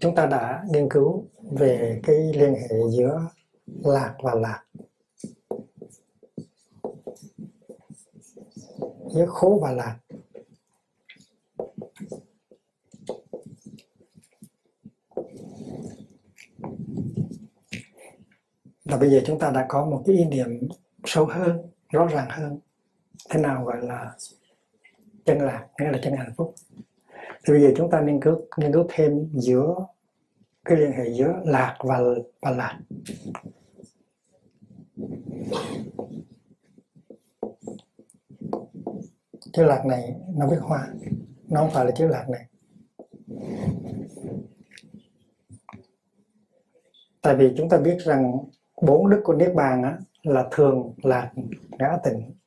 chúng 0.00 0.14
ta 0.14 0.26
đã 0.26 0.64
nghiên 0.70 0.88
cứu 0.90 1.24
về 1.50 2.00
cái 2.02 2.16
liên 2.16 2.54
hệ 2.54 2.76
giữa 2.90 3.28
lạc 3.66 4.14
và 4.22 4.34
lạc. 4.34 4.64
Giữa 9.14 9.26
khổ 9.26 9.58
và 9.62 9.72
lạc. 9.72 9.98
Và 18.84 18.96
bây 18.96 19.10
giờ 19.10 19.20
chúng 19.26 19.38
ta 19.38 19.50
đã 19.50 19.66
có 19.68 19.84
một 19.84 20.02
cái 20.06 20.16
ý 20.16 20.24
niệm 20.24 20.68
sâu 21.04 21.26
hơn, 21.26 21.70
rõ 21.88 22.06
ràng 22.06 22.28
hơn. 22.30 22.58
Thế 23.30 23.40
nào 23.40 23.64
gọi 23.64 23.82
là 23.82 24.16
chân 25.24 25.38
lạc? 25.38 25.66
Nghĩa 25.80 25.90
là 25.90 25.98
chân 26.02 26.16
hạnh 26.16 26.32
phúc 26.36 26.54
thì 27.48 27.54
bây 27.54 27.62
giờ 27.62 27.72
chúng 27.76 27.90
ta 27.90 28.00
nghiên 28.00 28.20
cứu 28.20 28.40
nghiên 28.56 28.72
cứu 28.72 28.86
thêm 28.88 29.28
giữa 29.32 29.74
cái 30.64 30.78
liên 30.78 30.92
hệ 30.92 31.12
giữa 31.12 31.40
lạc 31.44 31.76
và 31.80 32.00
và 32.40 32.50
lạc. 32.50 32.78
Chữ 39.52 39.64
lạc 39.64 39.86
này 39.86 40.14
nó 40.34 40.48
viết 40.48 40.58
hoa 40.60 40.88
nó 41.48 41.60
không 41.60 41.70
phải 41.70 41.84
là 41.84 41.90
chữ 41.90 42.06
lạc 42.08 42.26
này. 42.28 42.46
Tại 47.22 47.36
vì 47.36 47.54
chúng 47.56 47.68
ta 47.68 47.78
biết 47.78 47.98
rằng 48.00 48.38
bốn 48.82 49.10
đức 49.10 49.20
của 49.24 49.34
niết 49.34 49.54
bàn 49.54 49.82
á, 49.82 49.98
là 50.22 50.48
thường 50.50 50.94
lạc 51.02 51.32
ngã 51.78 51.96
tịnh. 52.04 52.37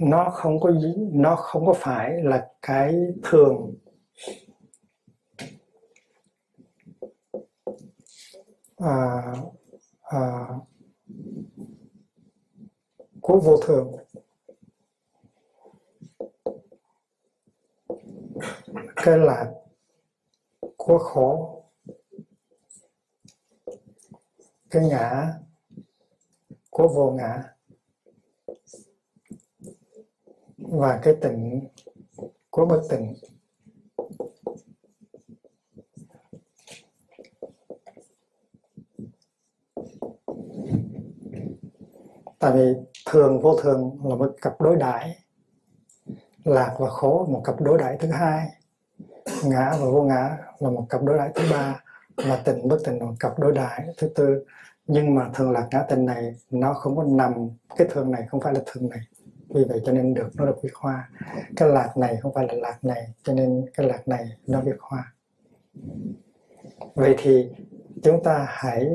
Nó 0.00 0.30
không 0.30 0.60
có 0.60 0.72
nó 1.12 1.36
không 1.36 1.66
có 1.66 1.72
phải 1.72 2.22
là 2.22 2.50
cái 2.62 2.94
thường. 3.22 3.74
À, 8.76 9.22
à, 10.02 10.48
của 13.20 13.40
vô 13.40 13.56
thường. 13.66 13.92
Cái 18.96 19.18
là 19.18 19.52
của 20.76 20.98
khổ. 20.98 21.64
Cái 24.70 24.82
ngã 24.88 25.32
của 26.70 26.88
vô 26.88 27.10
ngã 27.10 27.59
và 30.60 31.00
cái 31.02 31.14
tịnh 31.20 31.68
của 32.50 32.66
một 32.66 32.80
tịnh 32.90 33.14
tại 42.38 42.52
vì 42.54 42.74
thường, 43.10 43.40
vô 43.40 43.56
thường 43.56 43.98
là 44.04 44.14
một 44.14 44.36
cặp 44.42 44.60
đối 44.60 44.76
đại 44.76 45.16
lạc 46.44 46.76
và 46.78 46.90
khổ, 46.90 47.26
một 47.30 47.42
cặp 47.44 47.60
đối 47.60 47.78
đại 47.78 47.96
thứ 48.00 48.08
hai. 48.08 48.48
Ngã 49.44 49.70
và 49.70 49.86
vô 49.90 50.02
ngã 50.02 50.38
là 50.58 50.70
một 50.70 50.86
cặp 50.88 51.02
đối 51.02 51.18
đại 51.18 51.30
thứ 51.34 51.42
ba. 51.50 51.82
Và 52.16 52.42
tịnh 52.44 52.68
bất 52.68 52.78
tịnh 52.84 52.98
là 52.98 53.06
một 53.06 53.14
cặp 53.20 53.38
đối 53.38 53.52
đại 53.52 53.86
thứ 53.98 54.08
tư. 54.08 54.44
Nhưng 54.86 55.14
mà 55.14 55.30
thường 55.34 55.50
lạc 55.50 55.68
ngã 55.70 55.82
tịnh 55.82 56.06
này, 56.06 56.34
nó 56.50 56.74
không 56.74 56.96
có 56.96 57.04
nằm, 57.04 57.48
cái 57.76 57.88
thường 57.90 58.10
này 58.10 58.26
không 58.28 58.40
phải 58.40 58.54
là 58.54 58.60
thường 58.66 58.88
này 58.88 59.00
vì 59.54 59.64
vậy 59.68 59.80
cho 59.84 59.92
nên 59.92 60.14
được 60.14 60.28
nó 60.34 60.46
được 60.46 60.62
viết 60.62 60.74
hoa. 60.74 61.10
Cái 61.56 61.68
lạc 61.68 61.96
này 61.96 62.16
không 62.22 62.34
phải 62.34 62.46
là 62.48 62.54
lạc 62.54 62.84
này, 62.84 63.08
cho 63.22 63.32
nên 63.32 63.66
cái 63.74 63.86
lạc 63.86 64.08
này 64.08 64.28
nó 64.46 64.60
viết 64.60 64.76
hoa. 64.78 65.14
Vậy 66.94 67.14
thì 67.18 67.48
chúng 68.02 68.22
ta 68.24 68.46
hãy 68.48 68.86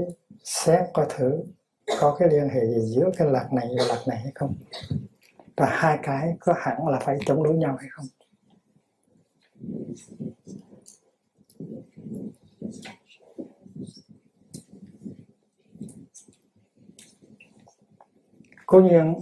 xét 0.43 0.79
coi 0.93 1.05
thử 1.09 1.43
có 1.99 2.15
cái 2.19 2.29
liên 2.29 2.49
hệ 2.49 2.65
gì 2.65 2.81
giữa 2.81 3.09
cái 3.17 3.31
lạc 3.31 3.53
này 3.53 3.67
và 3.77 3.85
lạc 3.87 4.03
này 4.07 4.17
hay 4.17 4.31
không. 4.35 4.55
Và 5.57 5.65
hai 5.69 5.99
cái 6.03 6.35
có 6.39 6.53
hẳn 6.57 6.87
là 6.87 6.99
phải 6.99 7.17
chống 7.25 7.43
đối 7.43 7.53
nhau 7.53 7.77
hay 7.79 7.89
không? 7.91 8.05
Cố 18.65 18.81
nhiên 18.81 19.15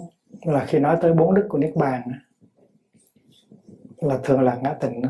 là 0.46 0.66
khi 0.66 0.80
nói 0.80 0.98
tới 1.02 1.14
bốn 1.14 1.34
đức 1.34 1.46
của 1.50 1.58
niết 1.58 1.76
bàn 1.76 2.02
là 3.98 4.20
thường 4.24 4.42
là 4.42 4.60
ngã 4.64 4.74
tịnh 4.74 5.02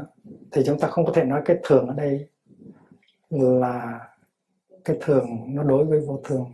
thì 0.52 0.62
chúng 0.66 0.80
ta 0.80 0.88
không 0.88 1.06
có 1.06 1.12
thể 1.16 1.24
nói 1.24 1.42
cái 1.46 1.58
thường 1.64 1.88
ở 1.88 1.94
đây 1.94 2.30
là 3.30 4.00
cái 4.86 4.98
thường 5.02 5.28
nó 5.48 5.64
đối 5.64 5.86
với 5.86 6.00
vô 6.00 6.20
thường. 6.24 6.54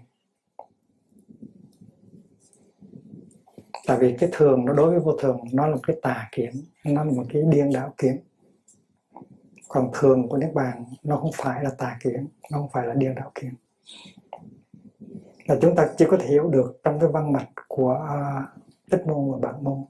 Tại 3.88 3.98
vì 4.00 4.16
cái 4.20 4.30
thường 4.34 4.66
nó 4.66 4.74
đối 4.74 4.90
với 4.90 5.00
vô 5.00 5.18
thường 5.22 5.38
nó 5.54 5.68
là 5.68 5.76
một 5.76 5.82
cái 5.88 5.96
tà 6.02 6.30
kiến 6.32 6.52
nó 6.86 7.04
là 7.04 7.12
một 7.12 7.24
cái 7.30 7.42
điên 7.50 7.74
đảo 7.74 7.94
kiến. 7.98 8.18
Còn 9.68 9.92
thường 9.94 10.28
của 10.30 10.38
niết 10.38 10.54
bàn 10.54 10.84
nó 11.04 11.18
không 11.18 11.32
phải 11.34 11.64
là 11.64 11.70
tà 11.78 11.98
kiến 12.04 12.28
nó 12.52 12.58
không 12.58 12.70
phải 12.70 12.88
là 12.88 12.94
điên 12.94 13.16
đảo 13.16 13.32
kiến. 13.36 13.54
Là 15.48 15.58
chúng 15.62 15.76
ta 15.76 15.90
chỉ 15.98 16.06
có 16.10 16.18
thể 16.18 16.28
hiểu 16.28 16.50
được 16.50 16.80
trong 16.84 17.00
cái 17.00 17.10
văn 17.10 17.32
mạch 17.32 17.50
của 17.68 18.00
uh, 18.04 18.59
tích 18.90 19.08
môn 19.08 19.32
và 19.32 19.38
bạn 19.38 19.64
môn 19.64 19.86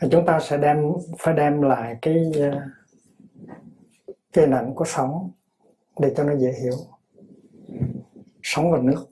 thì 0.00 0.08
chúng 0.10 0.26
ta 0.26 0.40
sẽ 0.40 0.56
đem, 0.58 0.92
phải 1.18 1.34
đem 1.34 1.62
lại 1.62 1.96
cái 2.02 2.32
ờ, 2.40 2.60
cái 4.32 4.46
hình 4.46 4.74
của 4.74 4.84
sóng 4.84 5.30
để 6.00 6.14
cho 6.16 6.24
nó 6.24 6.36
dễ 6.36 6.52
hiểu. 6.62 6.76
Sóng 8.42 8.72
và 8.72 8.78
nước. 8.82 9.06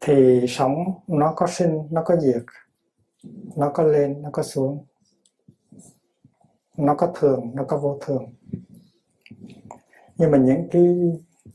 Thì 0.00 0.44
sóng 0.48 0.84
nó 1.06 1.32
có 1.36 1.46
sinh, 1.46 1.88
nó 1.90 2.02
có 2.04 2.16
diệt, 2.16 2.44
nó 3.56 3.70
có 3.74 3.82
lên, 3.82 4.22
nó 4.22 4.28
có 4.32 4.42
xuống. 4.42 4.84
Nó 6.76 6.94
có 6.94 7.12
thường, 7.14 7.50
nó 7.54 7.64
có 7.68 7.78
vô 7.78 7.98
thường. 8.00 8.34
Nhưng 10.16 10.30
mà 10.30 10.38
những 10.38 10.68
cái 10.70 10.82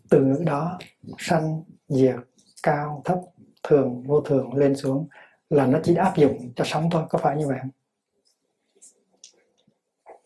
từ 0.09 0.25
ngữ 0.25 0.43
đó, 0.45 0.79
sanh, 1.17 1.63
diệt, 1.87 2.15
cao, 2.63 3.01
thấp, 3.05 3.19
thường, 3.63 4.03
vô 4.03 4.21
thường 4.21 4.53
lên 4.53 4.75
xuống 4.75 5.07
là 5.49 5.67
nó 5.67 5.79
chỉ 5.83 5.95
áp 5.95 6.17
dụng 6.17 6.53
cho 6.55 6.63
sóng 6.67 6.89
thôi, 6.91 7.03
có 7.09 7.17
phải 7.17 7.37
như 7.37 7.47
vậy 7.47 7.57
không? 7.61 7.71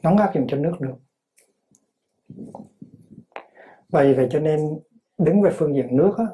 Nó 0.04 0.10
không 0.10 0.18
áp 0.18 0.36
dụng 0.36 0.48
cho 0.50 0.58
nước 0.58 0.74
được. 0.80 0.96
Vậy 3.90 4.14
vậy 4.14 4.28
cho 4.32 4.40
nên 4.40 4.80
đứng 5.18 5.42
về 5.42 5.52
phương 5.54 5.76
diện 5.76 5.98
nước 5.98 6.16
á 6.18 6.26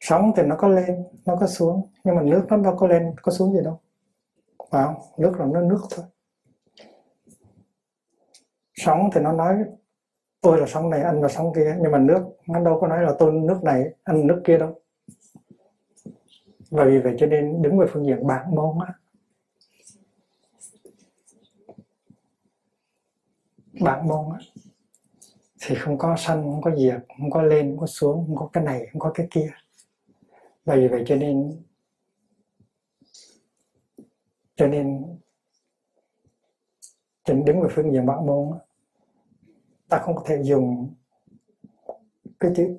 sóng 0.00 0.32
thì 0.36 0.42
nó 0.42 0.56
có 0.58 0.68
lên, 0.68 1.04
nó 1.26 1.36
có 1.40 1.46
xuống, 1.46 1.90
nhưng 2.04 2.16
mà 2.16 2.22
nước 2.22 2.46
nó 2.48 2.56
đâu 2.56 2.76
có 2.76 2.86
lên, 2.86 3.14
có 3.22 3.32
xuống 3.32 3.52
gì 3.52 3.60
đâu. 3.64 3.80
Phải 4.70 4.84
không? 4.84 4.94
Nước 5.18 5.32
là 5.38 5.46
nó 5.46 5.60
nước 5.60 5.80
thôi. 5.90 6.06
Sóng 8.74 9.10
thì 9.14 9.20
nó 9.20 9.32
nói 9.32 9.54
tôi 10.40 10.60
là 10.60 10.66
sóng 10.66 10.90
này 10.90 11.02
anh 11.02 11.22
là 11.22 11.28
sóng 11.28 11.52
kia, 11.54 11.76
nhưng 11.82 11.92
mà 11.92 11.98
nước, 11.98 12.24
nó 12.46 12.60
đâu 12.60 12.78
có 12.80 12.88
nói 12.88 13.02
là 13.02 13.14
tôi 13.18 13.32
nước 13.32 13.60
này 13.62 13.84
anh 14.04 14.26
nước 14.26 14.42
kia 14.44 14.58
đâu. 14.58 14.80
Và 16.70 16.84
vì 16.84 16.98
vậy 16.98 17.14
cho 17.18 17.26
nên 17.26 17.62
đứng 17.62 17.78
về 17.78 17.86
phương 17.92 18.06
diện 18.06 18.26
bản 18.26 18.54
môn 18.54 18.78
á 18.86 18.94
bản 23.80 24.08
môn 24.08 24.26
á 24.32 24.38
thì 25.60 25.74
không 25.74 25.98
có 25.98 26.16
sanh 26.16 26.42
không 26.42 26.62
có 26.62 26.76
diệt 26.76 27.00
không 27.18 27.30
có 27.30 27.42
lên, 27.42 27.68
không 27.70 27.78
có 27.78 27.86
xuống, 27.86 28.24
không 28.26 28.36
có 28.36 28.50
cái 28.52 28.64
này, 28.64 28.86
không 28.92 29.00
có 29.00 29.10
cái 29.14 29.26
kia. 29.30 29.50
Và 30.64 30.76
vì 30.76 30.88
vậy 30.88 31.04
cho 31.06 31.16
nên 31.16 31.62
cho 34.56 34.66
nên 34.66 35.16
trên 37.24 37.44
đứng 37.44 37.60
về 37.60 37.68
phương 37.72 37.92
diện 37.92 38.06
bản 38.06 38.26
môn 38.26 38.58
ta 39.88 39.98
không 39.98 40.16
có 40.16 40.22
thể 40.26 40.42
dùng 40.42 40.94
cái 42.40 42.52
chữ 42.56 42.76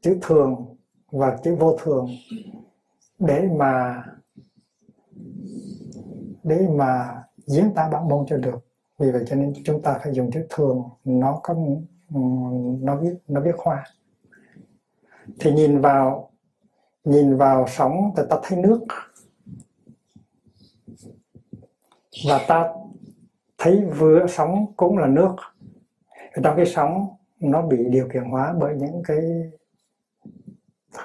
chữ 0.00 0.18
thường 0.22 0.76
và 1.10 1.38
chữ 1.44 1.54
vô 1.54 1.76
thường 1.82 2.06
để 3.18 3.48
mà 3.56 4.04
để 6.42 6.68
mà 6.70 7.22
diễn 7.36 7.74
tả 7.74 7.88
bản 7.92 8.08
môn 8.08 8.26
cho 8.26 8.36
được. 8.36 8.58
Vì 8.98 9.10
vậy 9.10 9.24
cho 9.26 9.36
nên 9.36 9.52
chúng 9.64 9.82
ta 9.82 9.98
phải 10.02 10.14
dùng 10.14 10.30
chữ 10.30 10.46
thường, 10.50 10.82
nó 11.04 11.40
có, 11.42 11.54
nó 12.80 12.96
biết 12.96 13.14
nó 13.28 13.40
biết 13.40 13.54
hoa. 13.58 13.84
Thì 15.40 15.52
nhìn 15.52 15.80
vào 15.80 16.30
nhìn 17.04 17.36
vào 17.36 17.66
sóng 17.68 18.10
thì 18.16 18.22
ta 18.30 18.36
thấy 18.42 18.58
nước. 18.58 18.86
Và 22.28 22.44
ta 22.48 22.72
thấy 23.58 23.84
vừa 23.98 24.26
sóng 24.28 24.66
cũng 24.76 24.98
là 24.98 25.06
nước 25.06 25.34
trong 26.42 26.56
cái 26.56 26.66
sóng 26.66 27.08
nó 27.40 27.62
bị 27.62 27.84
điều 27.90 28.08
kiện 28.12 28.24
hóa 28.24 28.54
bởi 28.60 28.74
những 28.76 29.02
cái 29.04 29.20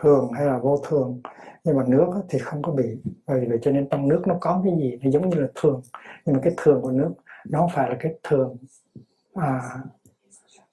thường 0.02 0.32
hay 0.32 0.46
là 0.46 0.60
vô 0.60 0.78
thường. 0.88 1.22
Nhưng 1.64 1.78
mà 1.78 1.84
nước 1.88 2.08
thì 2.30 2.40
không 2.40 2.62
có 2.62 2.72
bị. 2.72 2.98
Bởi 3.28 3.46
vậy 3.50 3.60
cho 3.62 3.72
nên 3.72 3.90
trong 3.90 4.08
nước 4.08 4.24
nó 4.28 4.38
có 4.42 4.62
cái 4.64 4.74
gì? 4.78 5.00
Nó 5.04 5.12
giống 5.12 5.30
như 5.30 5.40
là 5.40 5.48
thường. 5.56 5.82
Nhưng 6.26 6.36
mà 6.36 6.42
cái 6.44 6.54
thường 6.58 6.82
của 6.82 6.92
nước 6.92 7.14
nó 7.50 7.60
không 7.60 7.70
phải 7.74 7.90
là 7.90 7.96
cái 8.00 8.14
thường 8.24 8.58
à, 9.34 9.62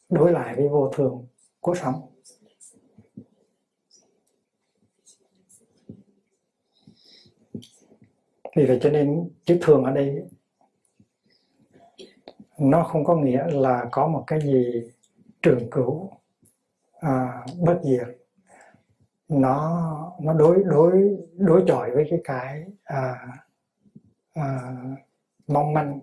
đối 0.09 0.33
lại 0.33 0.57
với 0.57 0.69
vô 0.69 0.91
thường 0.95 1.27
của 1.61 1.75
sóng. 1.75 2.03
Vì 8.57 8.67
vậy 8.67 8.79
cho 8.83 8.91
nên 8.91 9.31
chữ 9.45 9.59
thường 9.61 9.85
ở 9.85 9.93
đây 9.93 10.23
nó 12.59 12.83
không 12.83 13.05
có 13.05 13.17
nghĩa 13.17 13.47
là 13.51 13.89
có 13.93 14.09
một 14.09 14.25
cái 14.27 14.41
gì 14.41 14.83
trường 15.43 15.71
cửu 15.71 16.11
à, 17.01 17.47
bất 17.61 17.81
diệt. 17.83 18.09
Nó 19.29 19.83
nó 20.21 20.33
đối 20.33 20.65
đối 20.65 21.19
đối 21.37 21.65
chọi 21.67 21.91
với 21.91 22.07
cái 22.11 22.21
cái 22.25 22.65
à, 22.85 23.27
à, 24.35 24.77
mong 25.47 25.73
manh. 25.73 26.01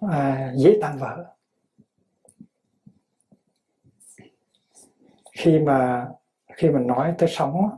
À, 0.00 0.52
dễ 0.56 0.78
tan 0.80 0.98
vỡ. 0.98 1.34
Khi 5.32 5.58
mà 5.58 6.08
khi 6.56 6.70
mà 6.70 6.80
nói 6.80 7.14
tới 7.18 7.28
sống 7.28 7.70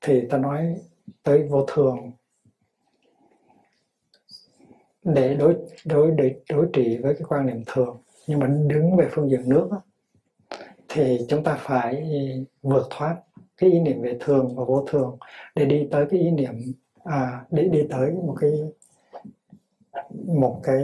thì 0.00 0.28
ta 0.30 0.38
nói 0.38 0.76
tới 1.22 1.48
vô 1.48 1.66
thường 1.66 2.12
để 5.04 5.34
đối 5.34 5.56
đối 5.84 6.10
để 6.10 6.34
đối 6.50 6.66
trị 6.72 6.98
với 7.02 7.14
cái 7.14 7.22
quan 7.28 7.46
niệm 7.46 7.62
thường. 7.66 8.02
Nhưng 8.26 8.38
mà 8.38 8.46
đứng 8.46 8.96
về 8.96 9.08
phương 9.10 9.30
diện 9.30 9.48
nước 9.48 9.68
thì 10.88 11.18
chúng 11.28 11.44
ta 11.44 11.54
phải 11.60 12.12
vượt 12.62 12.86
thoát 12.90 13.16
cái 13.56 13.70
ý 13.70 13.80
niệm 13.80 14.02
về 14.02 14.16
thường 14.20 14.56
và 14.56 14.64
vô 14.64 14.86
thường 14.90 15.18
để 15.54 15.64
đi 15.64 15.88
tới 15.90 16.06
cái 16.10 16.20
ý 16.20 16.30
niệm 16.30 16.54
à, 17.04 17.44
để 17.50 17.68
đi 17.68 17.86
tới 17.90 18.10
một 18.12 18.36
cái 18.40 18.52
một 20.26 20.60
cái 20.62 20.82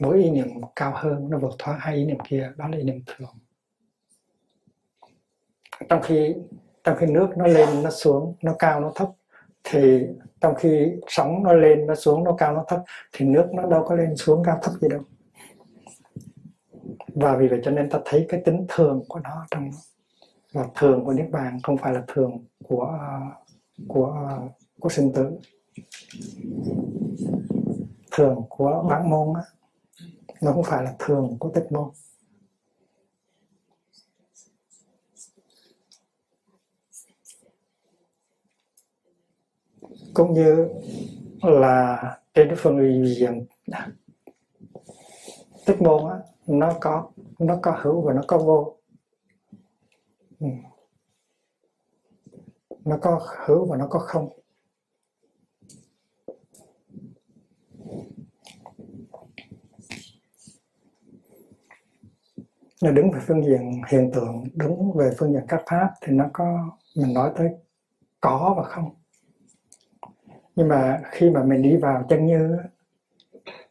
mỗi 0.00 0.22
ý 0.22 0.30
niệm 0.30 0.48
cao 0.76 0.92
hơn 0.94 1.30
nó 1.30 1.38
vượt 1.38 1.54
thoát 1.58 1.76
hai 1.80 1.96
ý 1.96 2.04
niệm 2.04 2.18
kia 2.28 2.52
đó 2.56 2.68
là 2.68 2.78
ý 2.78 2.84
niệm 2.84 3.00
thường. 3.06 3.34
Trong 5.88 6.02
khi 6.02 6.34
trong 6.84 6.96
khi 6.98 7.06
nước 7.06 7.28
nó 7.36 7.46
lên 7.46 7.82
nó 7.82 7.90
xuống 7.90 8.34
nó 8.42 8.54
cao 8.58 8.80
nó 8.80 8.92
thấp 8.94 9.08
thì 9.64 10.06
trong 10.40 10.54
khi 10.54 10.92
sóng 11.08 11.42
nó 11.42 11.52
lên 11.52 11.86
nó 11.86 11.94
xuống 11.94 12.24
nó 12.24 12.34
cao 12.38 12.52
nó 12.52 12.64
thấp 12.68 12.80
thì 13.12 13.26
nước 13.26 13.46
nó 13.52 13.66
đâu 13.66 13.84
có 13.86 13.94
lên 13.94 14.16
xuống 14.16 14.42
cao 14.44 14.58
thấp 14.62 14.72
gì 14.80 14.88
đâu. 14.88 15.00
Và 17.14 17.36
vì 17.36 17.48
vậy 17.48 17.60
cho 17.64 17.70
nên 17.70 17.90
ta 17.90 17.98
thấy 18.04 18.26
cái 18.28 18.42
tính 18.44 18.66
thường 18.68 19.04
của 19.08 19.20
nó 19.24 19.46
trong 19.50 19.70
và 20.52 20.66
thường 20.74 21.04
của 21.04 21.12
niết 21.12 21.30
bàn 21.30 21.58
không 21.62 21.76
phải 21.76 21.94
là 21.94 22.02
thường 22.08 22.44
của 22.68 22.98
của 23.88 24.38
của 24.80 24.88
sinh 24.88 25.12
tử. 25.12 25.30
Thường 28.12 28.42
của 28.48 28.86
bản 28.88 29.10
môn 29.10 29.34
á, 29.34 29.42
nó 30.42 30.52
không 30.52 30.64
phải 30.64 30.84
là 30.84 30.94
thường 30.98 31.36
của 31.38 31.50
tịch 31.54 31.72
môn. 31.72 31.88
Cũng 40.14 40.32
như 40.32 40.68
là 41.42 42.02
trên 42.34 42.48
cái 42.48 42.56
phần 42.56 43.04
diện 43.16 43.46
tích 45.66 45.82
môn 45.82 46.10
á, 46.10 46.18
nó 46.46 46.72
có 46.80 47.10
nó 47.38 47.58
có 47.62 47.78
hữu 47.82 48.00
và 48.00 48.12
nó 48.12 48.22
có 48.26 48.38
vô. 48.38 48.76
Ừ. 50.40 50.46
Nó 52.84 52.98
có 53.02 53.20
hữu 53.46 53.66
và 53.66 53.76
nó 53.76 53.86
có 53.90 53.98
không. 53.98 54.28
Nó 62.82 62.90
đứng 62.90 63.10
về 63.10 63.20
phương 63.26 63.44
diện 63.44 63.82
hiện 63.88 64.10
tượng 64.14 64.44
đứng 64.54 64.92
về 64.92 65.10
phương 65.18 65.32
diện 65.32 65.42
các 65.48 65.62
pháp 65.66 65.90
thì 66.00 66.12
nó 66.12 66.24
có 66.32 66.70
mình 66.96 67.14
nói 67.14 67.32
tới 67.36 67.48
có 68.20 68.54
và 68.56 68.62
không 68.62 68.99
nhưng 70.60 70.68
mà 70.68 71.02
khi 71.10 71.30
mà 71.30 71.42
mình 71.44 71.62
đi 71.62 71.76
vào 71.76 72.06
chân 72.08 72.26
như, 72.26 72.56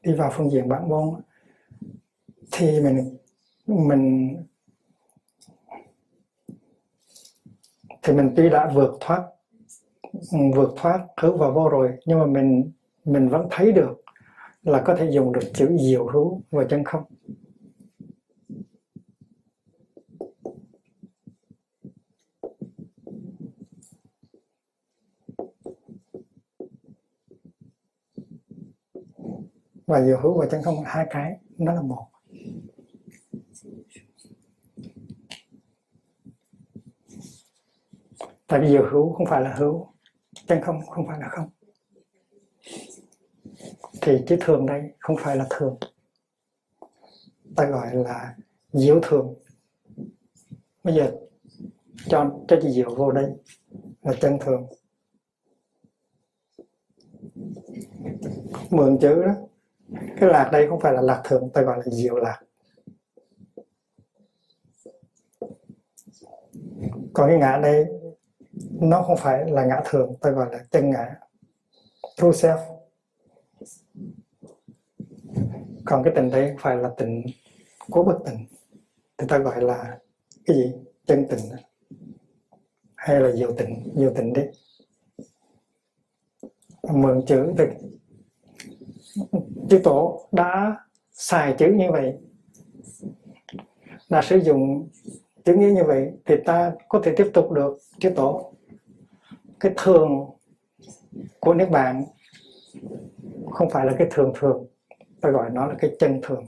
đi 0.03 0.13
vào 0.13 0.31
phương 0.33 0.51
diện 0.51 0.69
bản 0.69 0.89
môn, 0.89 1.21
thì 2.51 2.81
mình 2.81 3.18
mình, 3.68 4.36
thì 8.01 8.13
mình 8.13 8.33
tuy 8.36 8.50
đã 8.50 8.71
vượt 8.74 8.97
thoát 9.00 9.24
vượt 10.56 10.74
thoát 10.75 11.07
hữu 11.18 11.38
và 11.38 11.50
vô 11.50 11.69
rồi, 11.69 11.91
nhưng 12.06 12.19
mà 12.19 12.25
mình 12.25 12.71
mình 13.06 13.30
vẫn 13.30 13.47
thấy 13.51 13.71
được 13.71 14.01
là 14.63 14.81
có 14.86 14.95
thể 14.95 15.12
dùng 15.12 15.33
được 15.33 15.53
chữ 15.53 15.77
diệu 15.80 16.07
hữu 16.07 16.41
và 16.51 16.63
chân 16.69 16.83
không. 16.83 17.03
Và 29.89 30.06
diệu 30.06 30.19
hữu 30.21 30.39
và 30.39 30.47
chân 30.51 30.63
không 30.63 30.83
hai 30.86 31.07
cái, 31.09 31.38
nó 31.57 31.74
là 31.74 31.81
một. 31.81 32.07
Tại 38.47 38.59
vì 38.59 38.68
diệu 38.68 38.89
hữu 38.91 39.13
không 39.13 39.25
phải 39.30 39.41
là 39.41 39.56
hữu, 39.56 39.88
chân 40.47 40.62
không 40.62 40.81
không 40.88 41.07
phải 41.07 41.19
là 41.19 41.27
không. 41.30 41.50
Thì 44.01 44.24
chữ 44.27 44.38
thường 44.41 44.65
đây 44.65 44.81
không 45.00 45.15
phải 45.19 45.36
là 45.36 45.47
thường. 45.50 45.77
Ta 47.56 47.65
gọi 47.65 47.95
là 47.95 48.36
diệu 48.74 49.00
thường. 49.03 49.36
Bây 50.83 50.95
giờ 50.95 51.12
cho 52.08 52.31
cho 52.48 52.60
chữ 52.62 52.69
diệu 52.69 52.96
vô 52.96 53.12
đây 53.12 53.31
là 54.01 54.13
chân 54.22 54.38
thường. 54.41 54.67
Mượn 58.69 58.98
chữ 59.01 59.24
đó 59.24 59.49
cái 59.91 60.29
lạc 60.29 60.50
đây 60.51 60.67
không 60.69 60.79
phải 60.79 60.93
là 60.93 61.01
lạc 61.01 61.22
thường 61.24 61.50
ta 61.53 61.62
gọi 61.62 61.77
là 61.77 61.84
diệu 61.91 62.15
lạc. 62.15 62.39
Còn 67.13 67.29
cái 67.29 67.38
ngã 67.38 67.60
đây, 67.63 67.86
nó 68.81 69.01
không 69.01 69.17
phải 69.17 69.51
là 69.51 69.65
ngã 69.65 69.81
thường 69.86 70.15
ta 70.22 70.29
gọi 70.29 70.48
là 70.51 70.65
chân 70.72 70.89
ngã. 70.89 71.15
True 72.15 72.29
self. 72.29 72.58
Còn 75.86 76.03
cái 76.03 76.13
tình 76.15 76.29
đây 76.31 76.48
không 76.48 76.58
phải 76.60 76.77
là 76.77 76.89
tình 76.98 77.24
cố 77.91 78.03
bất 78.03 78.17
tình 78.25 78.46
thì 79.17 79.27
ta 79.29 79.38
gọi 79.38 79.62
là 79.62 80.00
cái 80.46 80.58
gì? 80.58 80.74
Chân 81.05 81.25
tình 81.29 81.39
hay 82.96 83.19
là 83.19 83.31
diệu 83.31 83.53
tình 83.58 83.93
diệu 83.96 84.13
tình 84.15 84.34
đấy. 84.34 84.51
Mượn 86.84 87.25
chữ 87.27 87.53
từ 87.58 87.67
chư 89.70 89.80
tổ 89.84 90.28
đã 90.32 90.78
xài 91.12 91.56
chữ 91.58 91.68
như 91.68 91.92
vậy 91.92 92.18
là 94.10 94.22
sử 94.22 94.38
dụng 94.38 94.89
chữ 95.44 95.56
nghĩa 95.56 95.72
như 95.72 95.84
vậy 95.84 96.12
thì 96.25 96.36
ta 96.46 96.72
có 96.89 97.01
thể 97.04 97.13
tiếp 97.18 97.32
tục 97.34 97.51
được. 97.51 97.78
Chư 98.00 98.10
tổ 98.10 98.54
cái 99.60 99.74
thường 99.78 100.30
của 101.39 101.54
nước 101.54 101.70
bạn 101.70 102.04
không 103.51 103.70
phải 103.70 103.86
là 103.86 103.94
cái 103.98 104.08
thường 104.12 104.34
thường 104.39 104.68
ta 105.22 105.30
gọi 105.30 105.50
nó 105.50 105.66
là 105.66 105.75
cái 105.80 105.96
chân 106.00 106.20
thường. 106.24 106.46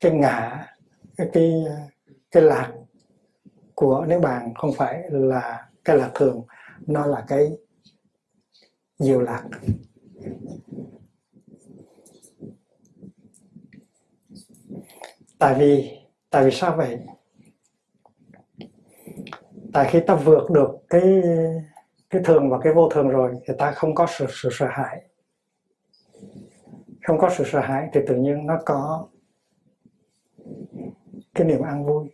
Cái 0.00 0.12
ngã 0.12 0.66
cái 1.16 1.28
cái, 1.32 1.64
cái 2.30 2.42
lạc 2.42 2.72
của 3.74 4.04
nước 4.08 4.20
bạn 4.22 4.54
không 4.54 4.70
phải 4.76 5.02
là 5.10 5.68
cái 5.84 5.96
lạc 5.96 6.10
thường 6.14 6.42
nó 6.86 7.06
là 7.06 7.24
cái 7.28 7.52
diệu 9.02 9.20
lạc 9.20 9.48
tại 15.38 15.54
vì 15.58 15.98
tại 16.30 16.44
vì 16.44 16.50
sao 16.50 16.76
vậy? 16.76 16.98
Tại 19.72 19.88
khi 19.90 20.00
ta 20.06 20.14
vượt 20.14 20.50
được 20.50 20.70
cái 20.88 21.22
cái 22.10 22.22
thường 22.24 22.50
và 22.50 22.58
cái 22.62 22.72
vô 22.72 22.88
thường 22.88 23.08
rồi 23.08 23.34
thì 23.46 23.54
ta 23.58 23.72
không 23.72 23.94
có 23.94 24.06
sự, 24.06 24.26
sự 24.28 24.48
sợ 24.52 24.66
hãi. 24.70 25.02
Không 27.06 27.18
có 27.18 27.30
sự 27.36 27.44
sợ 27.46 27.60
hãi 27.60 27.88
thì 27.92 28.00
tự 28.06 28.16
nhiên 28.16 28.46
nó 28.46 28.58
có 28.66 29.08
cái 31.34 31.46
niềm 31.46 31.62
an 31.62 31.84
vui. 31.84 32.08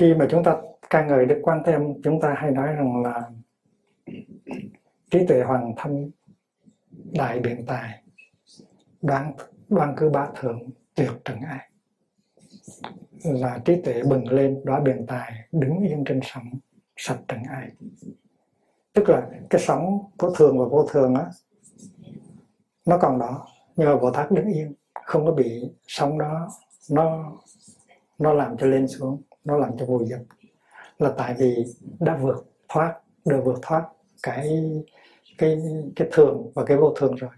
Khi 0.00 0.14
mà 0.14 0.26
chúng 0.30 0.44
ta 0.44 0.56
ca 0.90 1.06
ngợi 1.06 1.26
đức 1.26 1.38
quan 1.42 1.62
thêm, 1.66 2.02
chúng 2.02 2.20
ta 2.20 2.34
hay 2.36 2.50
nói 2.50 2.72
rằng 2.72 3.02
là 3.02 3.30
trí 5.10 5.26
tuệ 5.26 5.42
hoàng 5.42 5.74
thâm 5.76 6.10
đại 6.90 7.40
biện 7.40 7.66
tài, 7.66 8.02
đoán 9.02 9.32
đoan 9.68 9.94
cư 9.96 10.10
bá 10.10 10.28
thượng, 10.40 10.70
tuyệt 10.94 11.10
trần 11.24 11.40
ai 11.40 11.70
là 13.24 13.58
trí 13.64 13.82
tuệ 13.82 14.02
bừng 14.02 14.28
lên, 14.28 14.60
đóa 14.64 14.80
biện 14.80 15.04
tài, 15.08 15.32
đứng 15.52 15.80
yên 15.80 16.04
trên 16.06 16.20
sóng, 16.22 16.50
sạch 16.96 17.20
trần 17.28 17.42
ai 17.42 17.70
tức 18.92 19.08
là 19.08 19.28
cái 19.50 19.60
sóng 19.60 19.98
của 20.18 20.34
thường 20.34 20.58
và 20.58 20.64
vô 20.64 20.86
thường 20.90 21.14
á, 21.14 21.26
nó 22.86 22.98
còn 22.98 23.18
đó, 23.18 23.46
nhưng 23.76 23.88
mà 23.88 23.96
bồ 23.96 24.10
tát 24.10 24.30
đứng 24.30 24.46
yên, 24.46 24.74
không 25.04 25.26
có 25.26 25.32
bị 25.32 25.70
sóng 25.86 26.18
đó 26.18 26.48
nó 26.90 27.32
nó 28.18 28.32
làm 28.32 28.56
cho 28.56 28.66
lên 28.66 28.88
xuống 28.88 29.22
nó 29.44 29.56
làm 29.56 29.78
cho 29.78 29.86
vô 29.86 30.00
dục 30.00 30.20
là 30.98 31.14
tại 31.18 31.34
vì 31.38 31.64
đã 32.00 32.16
vượt 32.16 32.46
thoát 32.68 33.00
được 33.24 33.42
vượt 33.44 33.58
thoát 33.62 33.88
cái 34.22 34.72
cái 35.38 35.62
cái 35.96 36.08
thường 36.12 36.50
và 36.54 36.64
cái 36.64 36.76
vô 36.76 36.94
thường 36.96 37.14
rồi. 37.14 37.30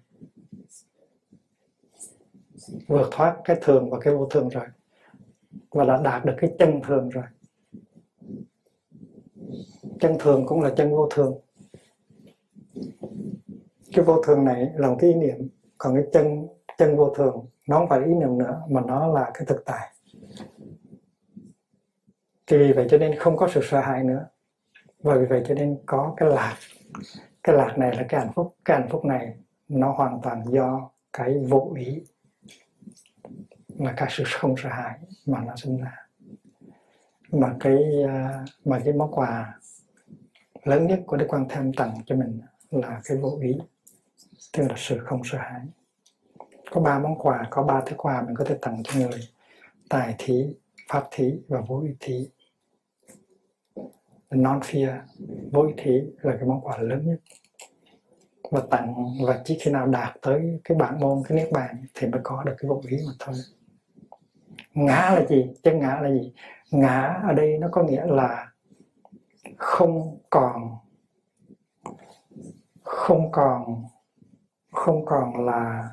Vượt 2.86 3.08
thoát 3.10 3.36
cái 3.44 3.56
thường 3.62 3.90
và 3.90 4.00
cái 4.00 4.14
vô 4.14 4.26
thường 4.26 4.48
rồi. 4.48 4.64
Và 5.70 5.84
đã 5.84 6.00
đạt 6.04 6.24
được 6.24 6.34
cái 6.38 6.54
chân 6.58 6.80
thường 6.86 7.08
rồi. 7.08 7.24
Chân 10.00 10.16
thường 10.20 10.46
cũng 10.46 10.60
là 10.60 10.72
chân 10.76 10.90
vô 10.90 11.08
thường. 11.14 11.38
Cái 13.92 14.04
vô 14.04 14.22
thường 14.22 14.44
này 14.44 14.70
là 14.74 14.88
một 14.88 14.96
cái 15.00 15.10
ý 15.10 15.16
niệm, 15.16 15.48
còn 15.78 15.94
cái 15.94 16.04
chân 16.12 16.46
chân 16.78 16.96
vô 16.96 17.14
thường 17.14 17.46
nó 17.68 17.78
không 17.78 17.88
phải 17.88 18.04
ý 18.04 18.14
niệm 18.14 18.38
nữa, 18.38 18.62
mà 18.68 18.80
nó 18.86 19.06
là 19.06 19.30
cái 19.34 19.44
thực 19.46 19.64
tại 19.64 19.91
thì 22.46 22.58
vì 22.58 22.72
vậy 22.72 22.86
cho 22.90 22.98
nên 22.98 23.18
không 23.18 23.36
có 23.36 23.48
sự 23.48 23.60
sợ 23.70 23.80
hãi 23.80 24.04
nữa. 24.04 24.26
Và 25.02 25.14
vì 25.14 25.26
vậy 25.26 25.42
cho 25.48 25.54
nên 25.54 25.78
có 25.86 26.14
cái 26.16 26.28
lạc. 26.28 26.56
Cái 27.42 27.56
lạc 27.56 27.78
này 27.78 27.96
là 27.96 28.04
cái 28.08 28.20
hạnh 28.20 28.32
phúc. 28.34 28.56
Cái 28.64 28.80
hạnh 28.80 28.88
phúc 28.90 29.04
này 29.04 29.36
nó 29.68 29.92
hoàn 29.92 30.20
toàn 30.22 30.44
do 30.52 30.90
cái 31.12 31.38
vô 31.48 31.72
ý 31.76 32.02
là 33.78 33.92
cái 33.96 34.08
sự 34.10 34.24
không 34.26 34.54
sợ 34.56 34.68
hãi 34.68 34.98
mà 35.26 35.44
nó 35.44 35.56
sinh 35.56 35.78
ra. 35.78 36.06
Mà 37.30 37.54
cái 37.60 37.78
à, 38.08 38.44
mà 38.64 38.80
cái 38.84 38.92
món 38.92 39.12
quà 39.12 39.58
lớn 40.64 40.86
nhất 40.86 41.00
của 41.06 41.16
Đức 41.16 41.26
Quan 41.28 41.46
Tham 41.48 41.72
tặng 41.72 41.94
cho 42.06 42.16
mình 42.16 42.40
là 42.70 43.00
cái 43.04 43.16
vô 43.16 43.38
ý, 43.42 43.58
tức 44.52 44.62
là 44.68 44.74
sự 44.76 44.98
không 44.98 45.20
sợ 45.24 45.38
hãi. 45.38 45.60
Có 46.70 46.80
ba 46.80 46.98
món 46.98 47.18
quà, 47.18 47.46
có 47.50 47.62
ba 47.62 47.82
thứ 47.86 47.96
quà 47.96 48.22
mình 48.22 48.34
có 48.34 48.44
thể 48.44 48.58
tặng 48.60 48.82
cho 48.84 49.00
người. 49.00 49.20
Tài 49.88 50.14
thí 50.18 50.54
pháp 50.92 51.08
thí 51.10 51.32
và 51.48 51.60
vô 51.60 51.80
ý 51.80 51.90
thí. 52.00 52.28
Non 54.30 54.60
fear 54.60 55.00
vô 55.52 55.66
ý 55.66 55.74
thí 55.76 56.00
là 56.22 56.36
cái 56.36 56.44
món 56.48 56.60
quà 56.60 56.78
lớn 56.78 57.06
nhất. 57.06 57.20
Và 58.50 58.62
tặng 58.70 58.94
và 59.26 59.42
chỉ 59.44 59.58
khi 59.60 59.70
nào 59.70 59.86
đạt 59.86 60.16
tới 60.22 60.60
cái 60.64 60.78
bản 60.78 61.00
môn, 61.00 61.22
cái 61.28 61.38
niết 61.38 61.52
bàn 61.52 61.84
thì 61.94 62.06
mới 62.06 62.20
có 62.24 62.42
được 62.42 62.54
cái 62.58 62.68
vô 62.68 62.82
ý 62.88 62.96
mà 63.06 63.12
thôi. 63.18 63.34
Ngã 64.74 65.10
là 65.14 65.24
gì? 65.28 65.50
Chân 65.62 65.78
ngã 65.78 66.00
là 66.02 66.10
gì? 66.10 66.32
Ngã 66.70 67.20
ở 67.28 67.32
đây 67.32 67.58
nó 67.58 67.68
có 67.72 67.82
nghĩa 67.82 68.06
là 68.06 68.52
không 69.56 70.18
còn 70.30 70.76
không 72.82 73.32
còn 73.32 73.84
không 74.72 75.04
còn 75.04 75.46
là 75.46 75.90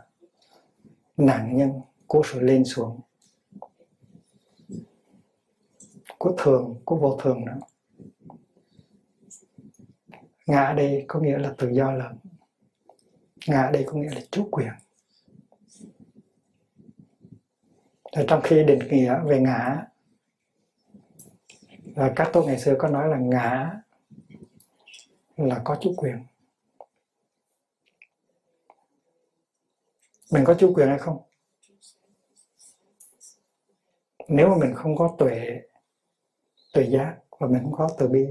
nạn 1.18 1.58
nhân 1.58 1.82
của 2.08 2.22
sự 2.26 2.40
lên 2.40 2.66
xuống. 2.66 3.00
Của 6.20 6.36
thường 6.38 6.82
của 6.86 6.96
vô 6.96 7.18
thường 7.22 7.46
nữa. 7.46 7.60
Ngã 10.46 10.74
đây 10.78 11.06
có 11.08 11.20
nghĩa 11.20 11.38
là 11.38 11.54
tự 11.58 11.70
do 11.70 11.92
lớn 11.92 12.18
ngã 13.48 13.70
đây 13.74 13.84
có 13.88 13.94
nghĩa 13.94 14.10
là 14.10 14.22
chủ 14.32 14.48
quyền. 14.52 14.70
Rồi 18.16 18.26
trong 18.28 18.42
khi 18.44 18.64
định 18.64 18.80
nghĩa 18.90 19.20
về 19.26 19.40
ngã 19.40 19.86
và 21.96 22.14
các 22.16 22.30
tôn 22.34 22.46
ngày 22.46 22.60
xưa 22.60 22.76
có 22.80 22.88
nói 22.88 23.08
là 23.08 23.18
ngã 23.18 23.82
là 25.38 25.62
có 25.64 25.78
chủ 25.82 25.94
quyền. 25.98 26.26
Mình 30.32 30.44
có 30.46 30.54
chủ 30.60 30.74
quyền 30.74 30.88
hay 30.88 31.00
không? 31.00 31.22
Nếu 34.28 34.50
mà 34.50 34.56
mình 34.58 34.76
không 34.76 34.96
có 34.96 35.16
tuệ 35.20 35.62
tự 36.74 36.82
giác 36.82 37.16
và 37.40 37.48
mình 37.48 37.64
không 37.64 37.74
có 37.74 37.90
từ 37.98 38.08
bi. 38.08 38.28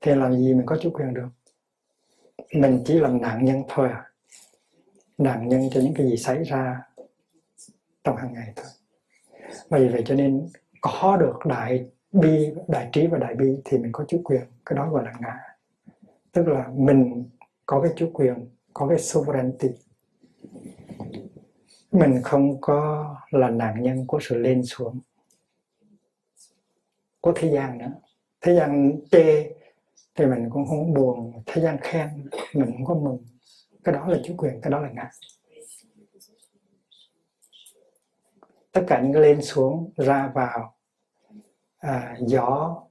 Thì 0.00 0.14
làm 0.14 0.36
gì 0.36 0.54
mình 0.54 0.66
có 0.66 0.76
chủ 0.80 0.90
quyền 0.90 1.14
được? 1.14 1.28
Mình 2.54 2.82
chỉ 2.86 2.94
làm 2.94 3.20
nạn 3.20 3.44
nhân 3.44 3.62
thôi 3.68 3.88
à. 3.88 4.10
Nạn 5.18 5.48
nhân 5.48 5.70
cho 5.70 5.80
những 5.80 5.94
cái 5.94 6.06
gì 6.06 6.16
xảy 6.16 6.42
ra 6.44 6.82
trong 8.04 8.16
hàng 8.16 8.32
ngày 8.32 8.52
thôi. 8.56 8.66
Vì 9.70 9.88
vậy 9.88 10.02
cho 10.06 10.14
nên 10.14 10.48
có 10.80 11.16
được 11.20 11.38
đại 11.44 11.86
bi, 12.12 12.50
đại 12.68 12.88
trí 12.92 13.06
và 13.06 13.18
đại 13.18 13.34
bi 13.34 13.56
thì 13.64 13.78
mình 13.78 13.92
có 13.92 14.04
chủ 14.08 14.20
quyền. 14.24 14.42
Cái 14.66 14.76
đó 14.76 14.90
gọi 14.90 15.04
là 15.04 15.12
ngã. 15.20 15.38
Tức 16.32 16.48
là 16.48 16.68
mình 16.74 17.24
có 17.66 17.80
cái 17.80 17.92
chủ 17.96 18.10
quyền, 18.12 18.34
có 18.72 18.88
cái 18.88 18.98
sovereignty. 18.98 19.68
Mình 21.92 22.22
không 22.22 22.60
có 22.60 23.16
là 23.30 23.50
nạn 23.50 23.82
nhân 23.82 24.06
của 24.06 24.18
sự 24.22 24.38
lên 24.38 24.64
xuống 24.64 25.00
của 27.24 27.32
thế 27.36 27.50
gian 27.50 27.78
nữa. 27.78 27.92
Thế 28.40 28.54
gian 28.54 29.00
chê 29.10 29.50
thì 30.14 30.26
mình 30.26 30.50
cũng 30.50 30.66
không 30.66 30.94
buồn 30.94 31.32
thế 31.46 31.62
gian 31.62 31.78
khen 31.80 32.08
mình 32.54 32.72
cũng 32.72 32.84
có 32.84 32.94
mừng. 32.94 33.18
Cái 33.84 33.94
đó 33.94 34.06
là 34.08 34.18
chủ 34.24 34.34
quyền 34.36 34.60
cái 34.60 34.70
đó 34.70 34.80
là 34.80 34.88
ngã. 34.90 35.10
Tất 38.72 38.84
cả 38.86 39.00
những 39.02 39.12
cái 39.12 39.22
lên 39.22 39.42
xuống 39.42 39.92
ra 39.96 40.32
vào 40.34 40.74
à, 41.78 42.16
gió 42.20 42.82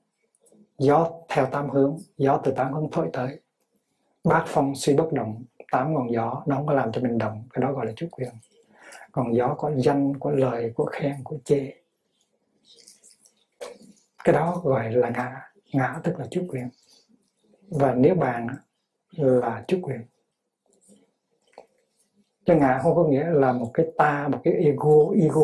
gió 0.77 1.11
theo 1.29 1.45
tám 1.45 1.69
hướng 1.69 1.97
gió 2.17 2.41
từ 2.43 2.51
tám 2.51 2.73
hướng 2.73 2.91
thổi 2.91 3.09
tới. 3.13 3.41
Bát 4.23 4.43
phong 4.47 4.75
suy 4.75 4.95
bất 4.95 5.13
động 5.13 5.43
tám 5.71 5.93
ngọn 5.93 6.11
gió 6.11 6.43
nó 6.47 6.55
không 6.55 6.67
có 6.67 6.73
làm 6.73 6.91
cho 6.91 7.01
mình 7.01 7.17
động. 7.17 7.43
Cái 7.53 7.61
đó 7.61 7.73
gọi 7.73 7.85
là 7.85 7.91
chủ 7.95 8.07
quyền. 8.11 8.33
Còn 9.11 9.35
gió 9.35 9.55
có 9.57 9.71
danh 9.75 10.19
có 10.19 10.31
lời 10.31 10.73
có 10.75 10.85
khen 10.85 11.15
có 11.23 11.37
chê 11.45 11.82
cái 14.23 14.33
đó 14.33 14.61
gọi 14.63 14.91
là 14.91 15.09
ngã 15.09 15.41
ngã 15.73 15.99
tức 16.03 16.19
là 16.19 16.25
chủ 16.31 16.41
quyền 16.47 16.69
và 17.69 17.93
nếu 17.95 18.15
bàn 18.15 18.47
là 19.11 19.63
chủ 19.67 19.77
quyền 19.81 20.01
chứ 22.45 22.55
ngã 22.55 22.79
không 22.83 22.95
có 22.95 23.03
nghĩa 23.03 23.25
là 23.25 23.53
một 23.53 23.71
cái 23.73 23.85
ta 23.97 24.27
một 24.31 24.39
cái 24.43 24.53
ego 24.53 24.95
ego. 25.21 25.41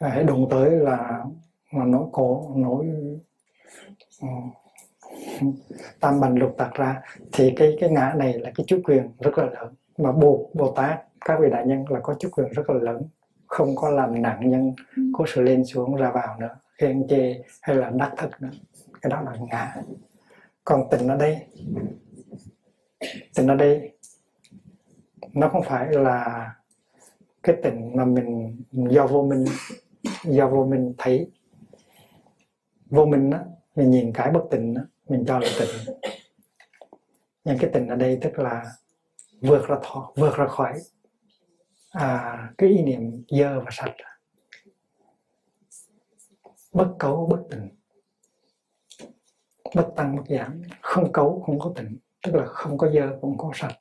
Hãy 0.00 0.24
đụng 0.24 0.48
tới 0.50 0.70
là 0.70 1.24
mà 1.72 1.84
nỗi 1.84 2.06
cổ 2.12 2.52
nỗi 2.56 2.86
uh, 4.26 4.54
tam 6.00 6.20
bành 6.20 6.38
lục 6.38 6.54
tạc 6.58 6.74
ra 6.74 7.02
thì 7.32 7.52
cái 7.56 7.76
cái 7.80 7.90
ngã 7.90 8.14
này 8.16 8.38
là 8.38 8.50
cái 8.54 8.64
chủ 8.66 8.80
quyền 8.84 9.12
rất 9.20 9.38
là 9.38 9.44
lớn. 9.44 9.74
Mà 9.98 10.12
bồ 10.12 10.50
bồ 10.54 10.72
tát 10.72 11.00
các 11.20 11.38
vị 11.40 11.50
đại 11.50 11.66
nhân 11.66 11.84
là 11.88 12.00
có 12.00 12.14
chủ 12.18 12.28
quyền 12.32 12.48
rất 12.48 12.70
là 12.70 12.80
lớn. 12.80 13.02
Không 13.46 13.76
có 13.76 13.90
làm 13.90 14.22
nạn 14.22 14.50
nhân 14.50 14.74
có 15.12 15.24
sự 15.34 15.40
lên 15.40 15.64
xuống 15.64 15.96
ra 15.96 16.10
vào 16.10 16.40
nữa 16.40 16.56
khen 16.80 17.08
chê 17.08 17.42
hay 17.62 17.76
là 17.76 17.90
đắc 17.90 18.14
thực 18.16 18.42
nữa. 18.42 18.50
Cái 19.02 19.10
đó 19.10 19.20
là 19.20 19.32
ngã 19.50 19.82
còn 20.64 20.88
tình 20.90 21.08
ở 21.08 21.16
đây 21.16 21.46
tình 23.34 23.46
ở 23.46 23.54
đây 23.54 23.92
nó 25.32 25.48
không 25.48 25.62
phải 25.62 25.92
là 25.92 26.50
cái 27.42 27.56
tình 27.62 27.96
mà 27.96 28.04
mình 28.04 28.56
do 28.72 29.06
vô 29.06 29.22
minh 29.22 29.44
do 30.24 30.48
vô 30.48 30.66
minh 30.66 30.94
thấy. 30.98 31.30
Vô 32.86 33.06
minh 33.06 33.30
á 33.30 33.44
mình 33.76 33.90
nhìn 33.90 34.12
cái 34.12 34.30
bất 34.30 34.42
tình 34.50 34.74
á 34.74 34.82
mình 35.08 35.24
cho 35.26 35.38
là 35.38 35.48
tình 35.58 35.96
nhưng 37.44 37.58
cái 37.58 37.70
tình 37.72 37.88
ở 37.88 37.96
đây 37.96 38.18
tức 38.22 38.38
là 38.38 38.64
vượt 39.40 39.68
ra 39.68 39.76
thọ 39.82 40.12
vượt 40.16 40.36
ra 40.36 40.46
khỏi 40.46 40.80
à, 41.90 42.38
cái 42.58 42.68
ý 42.68 42.82
niệm 42.82 43.24
dơ 43.28 43.60
và 43.60 43.70
sạch 43.70 43.94
bất 46.72 46.94
cấu, 46.98 47.26
bất 47.26 47.42
tình 47.50 47.68
bất 49.74 49.92
tăng, 49.96 50.16
bất 50.16 50.22
giảm 50.28 50.62
không 50.80 51.12
cấu, 51.12 51.42
không 51.46 51.58
có 51.58 51.72
tịnh. 51.76 51.98
Tức 52.22 52.34
là 52.34 52.46
không 52.46 52.78
có 52.78 52.90
dơ 52.90 53.18
cũng 53.20 53.38
có 53.38 53.50
sạch. 53.54 53.76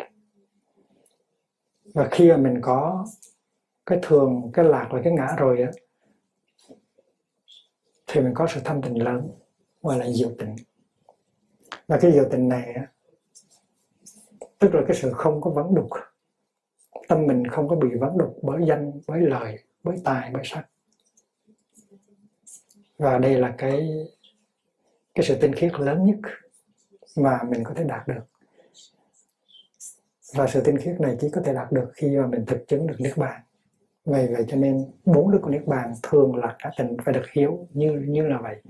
Và 1.93 2.07
khi 2.11 2.31
mà 2.31 2.37
mình 2.37 2.59
có 2.61 3.05
cái 3.85 3.99
thường, 4.01 4.51
cái 4.53 4.65
lạc 4.65 4.87
và 4.91 5.01
cái 5.03 5.13
ngã 5.13 5.35
rồi 5.37 5.61
á, 5.61 5.71
thì 8.07 8.21
mình 8.21 8.33
có 8.35 8.47
sự 8.47 8.61
thâm 8.63 8.81
tình 8.81 9.03
lớn, 9.03 9.29
gọi 9.81 9.97
là 9.97 10.09
diệu 10.09 10.29
tình 10.37 10.55
và 11.87 11.99
cái 12.01 12.11
diệu 12.11 12.25
tình 12.31 12.49
này 12.49 12.73
á, 12.73 12.87
tức 14.59 14.75
là 14.75 14.81
cái 14.87 14.97
sự 15.01 15.11
không 15.11 15.41
có 15.41 15.51
vấn 15.51 15.75
đục. 15.75 15.89
Tâm 17.07 17.25
mình 17.27 17.47
không 17.47 17.67
có 17.67 17.75
bị 17.75 17.89
vấn 17.99 18.17
đục 18.17 18.39
bởi 18.41 18.61
danh, 18.67 18.91
bởi 19.07 19.21
lời, 19.21 19.63
bởi 19.83 19.97
tài, 20.03 20.31
bởi 20.33 20.43
sắc 20.45 20.69
và 22.99 23.17
đây 23.17 23.35
là 23.35 23.55
cái 23.57 23.89
cái 25.15 25.23
sự 25.25 25.37
tinh 25.41 25.55
khiết 25.55 25.79
lớn 25.79 26.05
nhất 26.05 26.15
mà 27.17 27.39
mình 27.49 27.63
có 27.63 27.73
thể 27.73 27.83
đạt 27.83 28.07
được. 28.07 28.23
Và 30.33 30.47
sự 30.47 30.61
tinh 30.65 30.77
khiết 30.77 30.99
này 30.99 31.17
chỉ 31.21 31.29
có 31.29 31.41
thể 31.45 31.53
đạt 31.53 31.71
được 31.71 31.91
khi 31.93 32.17
mà 32.17 32.27
mình 32.27 32.45
thực 32.45 32.67
chứng 32.67 32.87
được 32.87 32.95
niết 32.99 33.17
bàn. 33.17 33.41
Vậy 34.05 34.27
vậy 34.27 34.45
cho 34.47 34.57
nên 34.57 34.91
bốn 35.05 35.31
đức 35.31 35.39
của 35.41 35.49
niết 35.49 35.65
bàn 35.67 35.93
thường 36.03 36.35
là 36.35 36.55
cả 36.59 36.71
tình 36.77 36.97
phải 37.05 37.13
được 37.13 37.29
hiểu 37.31 37.67
như 37.73 37.91
như 38.07 38.27
là 38.27 38.39
vậy. 38.41 38.61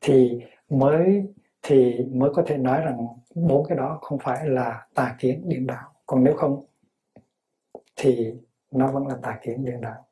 Thì 0.00 0.40
mới 0.70 1.26
thì 1.62 2.04
mới 2.12 2.30
có 2.34 2.42
thể 2.46 2.56
nói 2.56 2.80
rằng 2.80 3.06
bốn 3.34 3.66
cái 3.68 3.78
đó 3.78 3.98
không 4.02 4.18
phải 4.18 4.48
là 4.48 4.86
tà 4.94 5.16
kiến 5.18 5.42
điên 5.48 5.66
đạo. 5.66 5.92
Còn 6.06 6.24
nếu 6.24 6.34
không, 6.36 6.64
thì 7.96 8.34
nó 8.70 8.92
vẫn 8.92 9.06
là 9.06 9.16
tà 9.22 9.38
kiến 9.42 9.64
điên 9.64 9.80
đạo. 9.80 10.05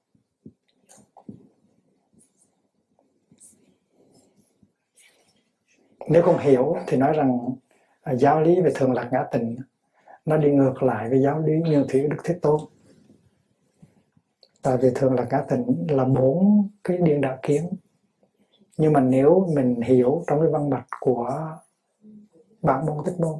Nếu 6.08 6.22
không 6.22 6.38
hiểu 6.38 6.76
thì 6.86 6.96
nói 6.96 7.12
rằng 7.12 7.38
à, 8.02 8.14
giáo 8.14 8.40
lý 8.40 8.60
về 8.60 8.72
thường 8.74 8.92
lạc 8.92 9.08
ngã 9.12 9.24
tình, 9.32 9.56
nó 10.24 10.36
đi 10.36 10.50
ngược 10.50 10.82
lại 10.82 11.08
với 11.10 11.22
giáo 11.22 11.40
lý 11.40 11.52
như 11.70 11.84
thủy 11.88 12.06
đức 12.10 12.16
thế 12.24 12.34
tôn. 12.42 12.60
Tại 14.62 14.76
vì 14.76 14.88
thường 14.94 15.14
là 15.14 15.26
ngã 15.30 15.44
tình 15.48 15.86
là 15.88 16.04
bốn 16.04 16.68
cái 16.84 16.98
điên 16.98 17.20
đạo 17.20 17.38
kiến. 17.42 17.68
Nhưng 18.76 18.92
mà 18.92 19.00
nếu 19.00 19.46
mình 19.54 19.80
hiểu 19.80 20.24
trong 20.26 20.40
cái 20.40 20.48
văn 20.50 20.70
mạch 20.70 20.86
của 21.00 21.50
bản 22.62 22.86
môn 22.86 22.96
tích 23.04 23.20
môn, 23.20 23.38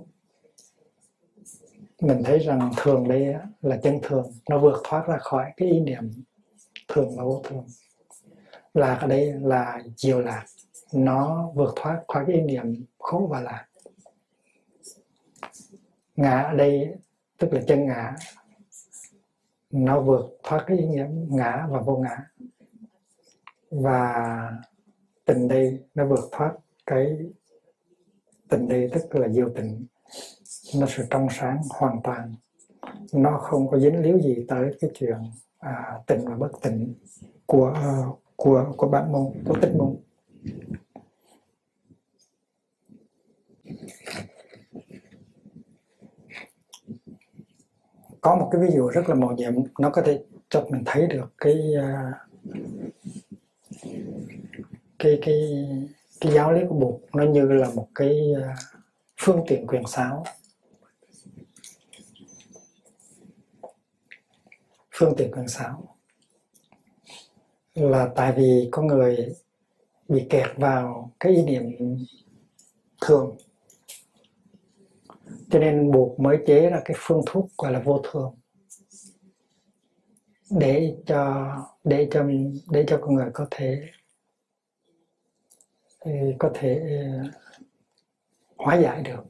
mình 2.00 2.22
thấy 2.24 2.38
rằng 2.38 2.70
thường 2.76 3.08
đây 3.08 3.34
là 3.62 3.76
chân 3.76 3.98
thường, 4.02 4.32
nó 4.50 4.58
vượt 4.58 4.80
thoát 4.84 5.06
ra 5.06 5.16
khỏi 5.16 5.52
cái 5.56 5.68
ý 5.68 5.80
niệm 5.80 6.10
thường 6.88 7.18
là 7.18 7.24
vô 7.24 7.42
thường. 7.44 7.64
Lạc 8.74 8.98
ở 9.00 9.06
đây 9.06 9.32
là 9.32 9.82
diệu 9.96 10.20
lạc 10.20 10.44
nó 10.92 11.50
vượt 11.54 11.72
thoát 11.76 12.02
khỏi 12.08 12.24
cái 12.26 12.36
ý 12.36 12.42
niệm 12.42 12.84
khổ 12.98 13.28
và 13.30 13.40
lạc. 13.40 13.66
Ngã 16.16 16.40
ở 16.40 16.54
đây 16.54 16.94
tức 17.38 17.52
là 17.52 17.60
chân 17.66 17.86
ngã 17.86 18.16
nó 19.70 20.00
vượt 20.00 20.38
thoát 20.42 20.64
cái 20.66 20.78
ý 20.78 20.86
niệm 20.86 21.08
ngã 21.28 21.66
và 21.70 21.80
vô 21.80 21.96
ngã. 21.96 22.16
Và 23.70 24.52
tình 25.24 25.48
đây 25.48 25.84
nó 25.94 26.06
vượt 26.06 26.28
thoát 26.32 26.52
cái 26.86 27.18
tình 28.48 28.68
đây 28.68 28.90
tức 28.92 29.14
là 29.14 29.28
diệu 29.28 29.50
tình. 29.56 29.86
Nó 30.80 30.86
sự 30.86 31.04
trong 31.10 31.28
sáng 31.30 31.62
hoàn 31.70 32.00
toàn. 32.02 32.34
Nó 33.12 33.38
không 33.38 33.68
có 33.68 33.78
dính 33.78 34.02
líu 34.02 34.20
gì 34.20 34.44
tới 34.48 34.76
cái 34.80 34.90
chuyện 34.94 35.16
à, 35.58 36.00
tình 36.06 36.24
và 36.24 36.36
bất 36.36 36.52
tình 36.62 36.94
của 37.46 37.72
à, 37.74 38.02
của 38.36 38.72
của 38.76 38.88
bản 38.88 39.12
môn 39.12 39.32
của 39.44 39.56
tích 39.62 39.74
môn. 39.78 39.96
Có 48.24 48.36
một 48.36 48.48
cái 48.52 48.60
ví 48.60 48.68
dụ 48.74 48.88
rất 48.88 49.08
là 49.08 49.14
màu 49.14 49.32
nhiệm, 49.32 49.52
nó 49.78 49.90
có 49.90 50.02
thể 50.02 50.22
cho 50.48 50.66
mình 50.70 50.82
thấy 50.86 51.06
được 51.06 51.32
cái 51.38 51.74
à, 51.74 52.12
cái 54.98 55.18
cái 55.22 55.68
cái 56.20 56.32
giáo 56.32 56.52
lý 56.52 56.60
của 56.68 56.74
Bụt. 56.74 57.00
Nó 57.14 57.24
như 57.24 57.52
là 57.52 57.70
một 57.74 57.88
cái 57.94 58.34
à, 58.42 58.56
phương 59.16 59.44
tiện 59.48 59.66
quyền 59.66 59.86
sáo. 59.86 60.24
Phương 64.90 65.14
tiện 65.16 65.32
quyền 65.32 65.48
sáo. 65.48 65.96
Là 67.74 68.10
tại 68.16 68.32
vì 68.36 68.68
có 68.72 68.82
người 68.82 69.34
bị 70.08 70.26
kẹt 70.30 70.50
vào 70.56 71.10
cái 71.20 71.32
ý 71.32 71.42
niệm 71.42 71.96
thường 73.00 73.36
cho 75.54 75.60
nên 75.60 75.90
buộc 75.90 76.20
mới 76.20 76.38
chế 76.46 76.70
ra 76.70 76.82
cái 76.84 76.96
phương 77.00 77.20
thuốc 77.26 77.50
gọi 77.58 77.72
là 77.72 77.78
vô 77.78 78.02
thường. 78.04 78.34
Để 80.50 80.96
cho 81.06 81.46
để 81.84 82.08
cho 82.10 82.24
để 82.70 82.84
cho 82.88 82.98
con 83.02 83.14
người 83.14 83.30
có 83.34 83.46
thể 83.50 83.88
có 86.38 86.50
thể 86.54 86.82
ờ, 86.88 87.30
hóa 88.56 88.74
giải 88.80 89.02
được. 89.02 89.24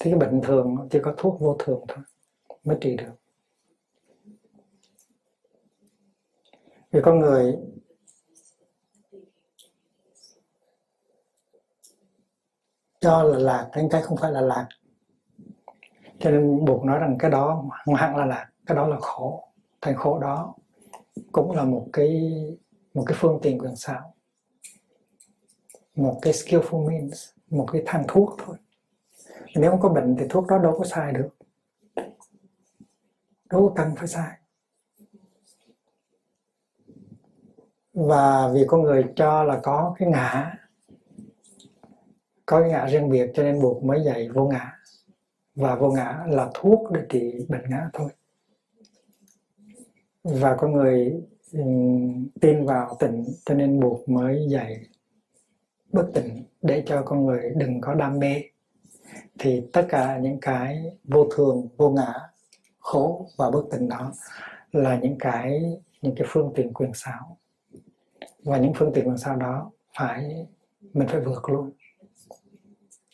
Thì 0.00 0.10
cái 0.10 0.14
bệnh 0.14 0.40
thường 0.42 0.88
chỉ 0.90 0.98
có 1.02 1.14
thuốc 1.18 1.40
vô 1.40 1.56
thường 1.58 1.84
thôi 1.88 2.04
mới 2.64 2.76
trị 2.80 2.96
được. 2.96 3.12
Vì 6.90 7.00
con 7.02 7.18
người 7.18 7.56
cho 13.00 13.22
là 13.22 13.38
lạc, 13.38 13.68
cái 13.72 13.88
cái 13.90 14.02
không 14.02 14.16
phải 14.16 14.32
là 14.32 14.40
lạc. 14.40 14.68
Cho 16.18 16.30
nên 16.30 16.64
buộc 16.64 16.84
nói 16.84 16.98
rằng 16.98 17.16
cái 17.18 17.30
đó 17.30 17.64
không 17.84 17.94
hẳn 17.94 18.16
là 18.16 18.24
lạc, 18.24 18.50
cái 18.66 18.76
đó 18.76 18.88
là 18.88 18.96
khổ. 19.00 19.48
Thành 19.80 19.96
khổ 19.96 20.18
đó 20.18 20.54
cũng 21.32 21.56
là 21.56 21.64
một 21.64 21.86
cái 21.92 22.32
một 22.94 23.04
cái 23.06 23.16
phương 23.20 23.38
tiện 23.42 23.58
quyền 23.58 23.76
xảo. 23.76 24.14
Một 25.94 26.18
cái 26.22 26.32
skillful 26.32 26.88
means, 26.88 27.28
một 27.50 27.66
cái 27.72 27.82
thang 27.86 28.04
thuốc 28.08 28.36
thôi. 28.44 28.56
Nếu 29.54 29.70
không 29.70 29.80
có 29.80 29.88
bệnh 29.88 30.16
thì 30.18 30.26
thuốc 30.30 30.46
đó 30.46 30.58
đâu 30.58 30.78
có 30.78 30.84
sai 30.84 31.12
được. 31.12 31.28
Đâu 33.50 33.68
có 33.68 33.72
cần 33.76 33.96
phải 33.96 34.08
sai 34.08 34.38
và 37.98 38.48
vì 38.54 38.64
con 38.66 38.82
người 38.82 39.04
cho 39.16 39.44
là 39.44 39.60
có 39.62 39.94
cái 39.98 40.08
ngã 40.08 40.54
có 42.48 42.60
cái 42.60 42.70
ngã 42.70 42.86
riêng 42.86 43.10
biệt, 43.10 43.30
cho 43.34 43.42
nên 43.42 43.62
buộc 43.62 43.84
mới 43.84 44.02
dạy 44.04 44.28
vô 44.28 44.48
ngã. 44.48 44.72
Và 45.54 45.74
vô 45.74 45.90
ngã 45.90 46.24
là 46.28 46.50
thuốc 46.54 46.92
để 46.92 47.00
trị 47.08 47.46
bệnh 47.48 47.70
ngã 47.70 47.90
thôi. 47.92 48.10
Và 50.24 50.56
con 50.56 50.72
người 50.72 51.22
tin 52.40 52.64
vào 52.66 52.96
tỉnh 52.98 53.24
cho 53.44 53.54
nên 53.54 53.80
buộc 53.80 54.08
mới 54.08 54.46
dạy 54.50 54.80
bất 55.92 56.10
tỉnh 56.14 56.44
để 56.62 56.82
cho 56.86 57.02
con 57.02 57.26
người 57.26 57.52
đừng 57.56 57.80
có 57.80 57.94
đam 57.94 58.18
mê. 58.18 58.42
Thì 59.38 59.62
tất 59.72 59.86
cả 59.88 60.18
những 60.18 60.40
cái 60.40 60.92
vô 61.04 61.28
thường, 61.36 61.68
vô 61.76 61.90
ngã, 61.90 62.14
khổ 62.78 63.26
và 63.36 63.50
bất 63.50 63.62
tỉnh 63.70 63.88
đó 63.88 64.12
là 64.72 64.98
những 64.98 65.16
cái 65.18 65.62
những 66.02 66.14
cái 66.16 66.26
phương 66.30 66.52
tiện 66.56 66.72
quyền 66.72 66.94
xảo. 66.94 67.38
Và 68.42 68.58
những 68.58 68.72
phương 68.76 68.92
tiện 68.94 69.08
quyền 69.08 69.18
xảo 69.18 69.36
đó 69.36 69.70
phải, 69.98 70.46
mình 70.92 71.08
phải 71.08 71.20
vượt 71.20 71.48
luôn 71.48 71.70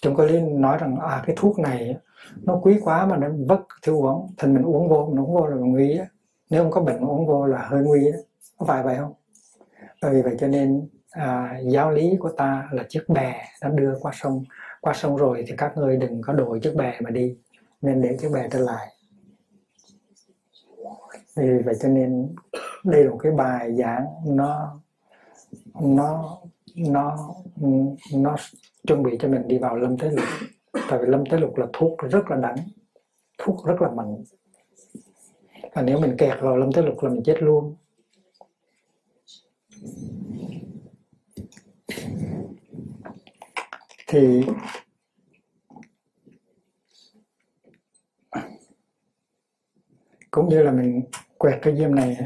chúng 0.05 0.15
có 0.15 0.25
lý 0.25 0.41
nói 0.41 0.79
rằng 0.79 0.97
à 1.01 1.23
cái 1.27 1.37
thuốc 1.39 1.59
này 1.59 1.97
nó 2.43 2.61
quý 2.63 2.81
quá 2.85 3.07
mà 3.07 3.17
nó 3.17 3.29
vất 3.47 3.61
thiếu 3.83 4.07
uống 4.07 4.35
thì 4.39 4.49
mình 4.49 4.63
uống 4.63 4.89
vô 4.89 5.07
mình 5.07 5.21
uống 5.21 5.35
vô 5.35 5.47
là 5.47 5.57
nguy 5.57 5.99
á. 5.99 6.07
Nếu 6.51 6.63
không 6.63 6.73
có 6.73 6.81
bệnh 6.81 7.01
uống 7.01 7.27
vô 7.27 7.47
là 7.47 7.59
hơi 7.59 7.83
nguy 7.83 8.07
á, 8.07 8.19
có 8.59 8.67
phải 8.67 8.83
vậy 8.83 8.97
không? 8.97 9.13
Bởi 10.03 10.15
vì 10.15 10.23
vậy 10.23 10.37
cho 10.41 10.47
nên 10.47 10.89
à, 11.11 11.59
giáo 11.71 11.91
lý 11.91 12.17
của 12.21 12.29
ta 12.29 12.69
là 12.73 12.85
chiếc 12.89 13.09
bè 13.09 13.35
nó 13.63 13.69
đưa 13.69 13.95
qua 14.01 14.13
sông 14.15 14.45
qua 14.81 14.93
sông 14.95 15.17
rồi 15.17 15.45
thì 15.47 15.55
các 15.59 15.77
ngươi 15.77 15.97
đừng 15.97 16.23
có 16.23 16.33
đổi 16.33 16.61
chiếc 16.61 16.77
bè 16.77 17.01
mà 17.01 17.11
đi 17.11 17.37
nên 17.83 18.03
để 18.03 18.17
chiếc 18.21 18.29
bè 18.35 18.49
trở 18.51 18.59
lại. 18.59 18.89
Vì 21.37 21.59
vậy 21.65 21.75
cho 21.83 21.89
nên 21.89 22.35
đây 22.85 23.05
là 23.05 23.11
một 23.11 23.19
cái 23.23 23.33
bài 23.33 23.75
giảng 23.75 24.07
nó 24.27 24.81
nó 25.81 26.39
nó 26.77 27.19
nó 28.15 28.37
chuẩn 28.87 29.03
bị 29.03 29.17
cho 29.21 29.29
mình 29.29 29.49
đi 29.49 29.59
vào 29.59 29.77
lâm 29.77 29.99
thế 29.99 30.11
lục 30.11 30.25
tại 30.89 30.99
vì 30.99 31.07
lâm 31.07 31.25
thế 31.31 31.39
lục 31.39 31.57
là 31.57 31.67
thuốc 31.73 31.99
rất 32.11 32.31
là 32.31 32.37
đắng 32.37 32.57
thuốc 33.39 33.67
rất 33.67 33.83
là 33.83 33.91
mạnh. 33.91 34.25
Và 35.73 35.83
nếu 35.83 36.01
mình 36.01 36.17
kẹt 36.19 36.41
vào 36.41 36.57
lâm 36.57 36.73
thế 36.73 36.83
lục 36.83 37.03
là 37.03 37.11
mình 37.11 37.23
chết 37.25 37.37
luôn. 37.43 37.77
Thì 44.07 44.43
cũng 50.31 50.49
như 50.49 50.63
là 50.63 50.73
mình 50.73 51.03
quẹt 51.39 51.59
cái 51.63 51.77
diêm 51.77 51.95
này 51.95 52.17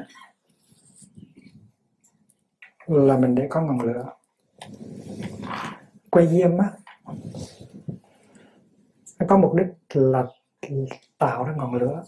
là 2.87 3.19
mình 3.19 3.35
để 3.35 3.47
có 3.51 3.61
ngọn 3.61 3.81
lửa 3.81 4.13
quay 6.11 6.29
diêm 6.29 6.59
á 6.59 6.73
nó 9.19 9.27
có 9.29 9.39
mục 9.39 9.55
đích 9.55 9.67
là 9.89 10.27
tạo 11.19 11.45
ra 11.45 11.55
ngọn 11.57 11.75
lửa. 11.75 12.05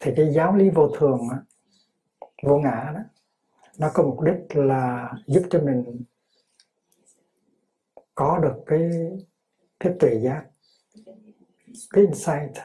Thì 0.00 0.12
cái 0.16 0.32
giáo 0.34 0.56
lý 0.56 0.70
vô 0.70 0.88
thường 0.98 1.20
á, 1.30 1.38
vô 2.42 2.58
ngã 2.58 2.92
đó 2.94 3.00
nó 3.78 3.90
có 3.94 4.02
mục 4.02 4.20
đích 4.20 4.56
là 4.56 5.12
giúp 5.26 5.42
cho 5.50 5.60
mình 5.60 6.02
có 8.14 8.38
được 8.38 8.62
cái 8.66 8.90
cái 9.80 9.92
tuệ 10.00 10.20
giác 10.20 10.44
cái 11.90 12.04
insight 12.04 12.56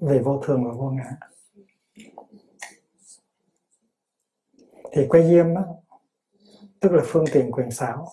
về 0.00 0.18
vô 0.18 0.42
thường 0.46 0.64
và 0.64 0.70
vô 0.72 0.90
ngã. 0.90 1.16
Thì 4.92 5.06
quay 5.08 5.28
diêm 5.28 5.54
á, 5.54 5.62
tức 6.80 6.92
là 6.92 7.02
phương 7.06 7.24
tiện 7.32 7.50
quyền 7.52 7.70
xảo 7.70 8.08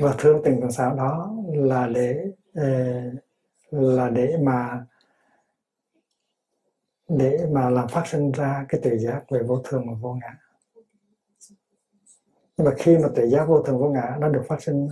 và 0.00 0.14
thương 0.18 0.42
tình 0.44 0.60
còn 0.60 0.72
sao 0.72 0.94
đó 0.94 1.34
là 1.54 1.86
để 1.86 2.32
ờ, 2.54 2.64
là 3.70 4.10
để 4.10 4.36
mà 4.42 4.86
để 7.08 7.46
mà 7.50 7.70
làm 7.70 7.88
phát 7.88 8.06
sinh 8.06 8.32
ra 8.32 8.66
cái 8.68 8.80
tự 8.84 8.98
giác 8.98 9.24
về 9.30 9.42
vô 9.42 9.62
thường 9.64 9.84
và 9.86 9.94
vô 10.00 10.14
ngã. 10.14 10.38
Nhưng 12.56 12.64
mà 12.64 12.72
khi 12.78 12.98
mà 12.98 13.08
tự 13.14 13.28
giác 13.28 13.44
vô 13.44 13.62
thường 13.62 13.78
vô 13.78 13.90
ngã 13.90 14.16
nó 14.20 14.28
được 14.28 14.42
phát 14.48 14.62
sinh 14.62 14.88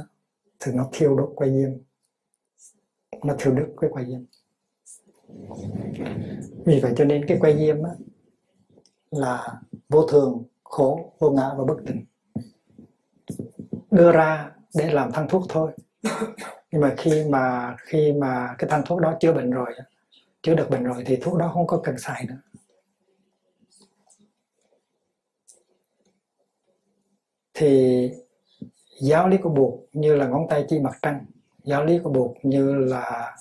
thì 0.61 0.73
nó 0.73 0.89
thiêu 0.93 1.17
đốt 1.17 1.33
quay 1.37 1.51
diêm 1.51 1.71
nó 3.25 3.35
thiêu 3.39 3.55
đốt 3.55 3.69
cái 3.81 3.91
quay 3.93 4.07
diêm 4.07 4.25
vì 6.67 6.81
vậy 6.81 6.93
cho 6.97 7.05
nên 7.05 7.25
cái 7.29 7.39
quay 7.41 7.59
diêm 7.59 7.83
á, 7.83 7.91
là 9.11 9.61
vô 9.89 10.07
thường 10.07 10.45
khổ 10.65 11.13
vô 11.19 11.31
ngã 11.31 11.55
và 11.59 11.65
bất 11.65 11.77
tỉnh. 11.87 12.05
Đưa 13.91 14.13
ra 14.13 14.58
để 14.75 14.91
làm 14.91 15.13
thăng 15.13 15.29
thuốc 15.29 15.43
thôi. 15.49 15.73
Nhưng 16.73 16.81
mà 16.81 16.95
khi 16.99 17.25
mà 17.31 17.77
khi 17.81 18.13
mà 18.13 18.55
cái 18.59 18.71
thăng 18.71 18.83
thuốc 18.87 19.01
đó 19.01 19.17
chữa 19.21 19.33
bệnh 19.33 19.51
rồi 19.51 19.75
chữa 20.43 20.55
được 20.55 20.71
bệnh 20.71 20.85
rồi 20.85 21.05
thì 21.07 21.17
thuốc 21.17 21.39
đó 21.39 21.51
không 21.55 21.67
có 21.67 21.81
cần 21.85 21.99
xài 21.99 22.27
nữa. 22.27 22.39
Thì 27.55 28.11
giáo 29.01 29.29
lý 29.29 29.37
của 29.37 29.51
buộc 29.51 29.81
như 29.93 30.15
là 30.15 30.29
ngón 30.29 30.47
tay 30.51 30.67
chỉ 30.69 30.79
mặt 30.79 30.99
trăng 31.03 31.27
giáo 31.65 31.85
lý 31.85 31.99
của 31.99 32.11
buộc 32.11 32.37
như 32.43 32.75
là 32.75 33.37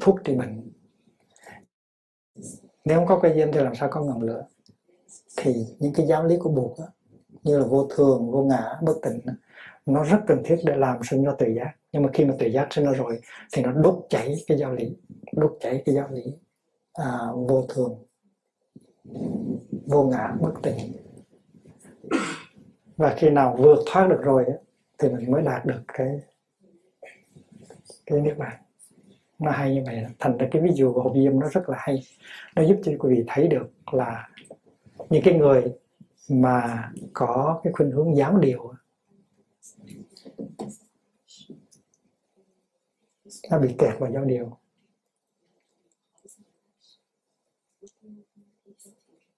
thuốc 0.00 0.18
trị 0.24 0.34
bệnh. 0.34 0.72
Nếu 2.84 2.98
không 2.98 3.06
có 3.06 3.20
cây 3.22 3.32
diêm 3.34 3.52
thì 3.52 3.60
làm 3.60 3.74
sao 3.74 3.88
có 3.92 4.04
ngọn 4.04 4.22
lửa? 4.22 4.46
Thì 5.36 5.66
những 5.78 5.92
cái 5.92 6.06
giáo 6.06 6.24
lý 6.24 6.36
của 6.36 6.50
buộc 6.50 6.78
đó, 6.78 6.86
như 7.42 7.58
là 7.58 7.66
vô 7.66 7.86
thường 7.96 8.30
vô 8.30 8.42
ngã 8.42 8.78
bất 8.82 8.94
tịnh 9.02 9.20
nó 9.86 10.04
rất 10.04 10.18
cần 10.26 10.42
thiết 10.44 10.56
để 10.64 10.76
làm 10.76 11.02
sinh 11.02 11.24
ra 11.24 11.32
tự 11.38 11.46
giác. 11.56 11.72
Nhưng 11.92 12.02
mà 12.02 12.08
khi 12.12 12.24
mà 12.24 12.34
tự 12.38 12.46
giác 12.46 12.66
sinh 12.70 12.84
ra 12.84 12.92
rồi 12.92 13.20
thì 13.52 13.62
nó 13.62 13.72
đốt 13.72 14.06
cháy 14.08 14.34
cái 14.46 14.58
giáo 14.58 14.72
lý 14.72 14.96
đốt 15.32 15.56
cháy 15.60 15.82
cái 15.84 15.94
giáo 15.94 16.08
lý 16.10 16.22
à, 16.92 17.18
vô 17.34 17.66
thường 17.74 18.04
vô 19.86 20.04
ngã 20.04 20.34
bất 20.40 20.52
tịnh. 20.62 20.92
Và 22.96 23.14
khi 23.18 23.30
nào 23.30 23.56
vượt 23.58 23.78
thoát 23.86 24.08
được 24.08 24.20
rồi 24.22 24.44
thì 24.98 25.08
mình 25.08 25.30
mới 25.30 25.42
đạt 25.42 25.66
được 25.66 25.80
cái 25.88 26.20
cái 28.06 28.20
niết 28.20 28.38
bàn. 28.38 28.62
Nó 29.38 29.50
hay 29.50 29.74
như 29.74 29.82
vậy. 29.86 30.06
Thành 30.18 30.38
ra 30.38 30.48
cái 30.50 30.62
ví 30.62 30.70
dụ 30.74 30.92
của 30.92 31.02
hộp 31.02 31.12
diêm 31.14 31.40
nó 31.40 31.48
rất 31.48 31.68
là 31.68 31.76
hay. 31.80 32.02
Nó 32.56 32.62
giúp 32.62 32.76
cho 32.84 32.92
quý 32.98 33.16
vị 33.16 33.24
thấy 33.26 33.48
được 33.48 33.70
là 33.92 34.28
những 35.10 35.22
cái 35.24 35.34
người 35.34 35.72
mà 36.30 36.90
có 37.12 37.60
cái 37.64 37.72
khuynh 37.72 37.90
hướng 37.90 38.16
giáo 38.16 38.36
điều 38.36 38.72
nó 43.50 43.58
bị 43.58 43.74
kẹt 43.78 43.98
vào 43.98 44.12
giáo 44.12 44.24
điều. 44.24 44.56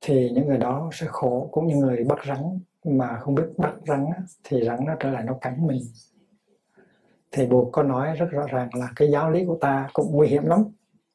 Thì 0.00 0.30
những 0.30 0.46
người 0.46 0.58
đó 0.58 0.90
sẽ 0.92 1.06
khổ, 1.10 1.48
cũng 1.52 1.66
như 1.66 1.76
người 1.76 2.04
bắt 2.04 2.18
rắn 2.26 2.60
mà 2.84 3.18
không 3.20 3.34
biết 3.34 3.44
bắt 3.56 3.74
rắn 3.86 4.06
thì 4.44 4.64
rắn 4.64 4.84
nó 4.84 4.96
trở 5.00 5.10
lại 5.10 5.24
nó 5.24 5.38
cắn 5.40 5.66
mình. 5.66 5.82
Thì 7.30 7.46
buộc 7.46 7.68
có 7.72 7.82
nói 7.82 8.16
rất 8.16 8.26
rõ 8.30 8.46
ràng 8.46 8.68
là 8.74 8.92
cái 8.96 9.10
giáo 9.10 9.30
lý 9.30 9.44
của 9.46 9.58
ta 9.60 9.90
cũng 9.92 10.12
nguy 10.12 10.28
hiểm 10.28 10.46
lắm. 10.46 10.64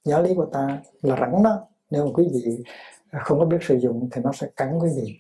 Giáo 0.04 0.24
lý 0.24 0.36
của 0.36 0.50
ta 0.54 0.82
là 1.02 1.18
rắn 1.20 1.44
đó. 1.44 1.68
Nếu 1.90 2.06
mà 2.06 2.12
quý 2.14 2.30
vị 2.34 2.64
không 3.12 3.40
có 3.40 3.46
biết 3.46 3.58
sử 3.62 3.80
dụng 3.80 4.10
thì 4.12 4.22
nó 4.22 4.32
sẽ 4.32 4.50
cắn 4.56 4.80
quý 4.80 4.90
vị 4.96 5.20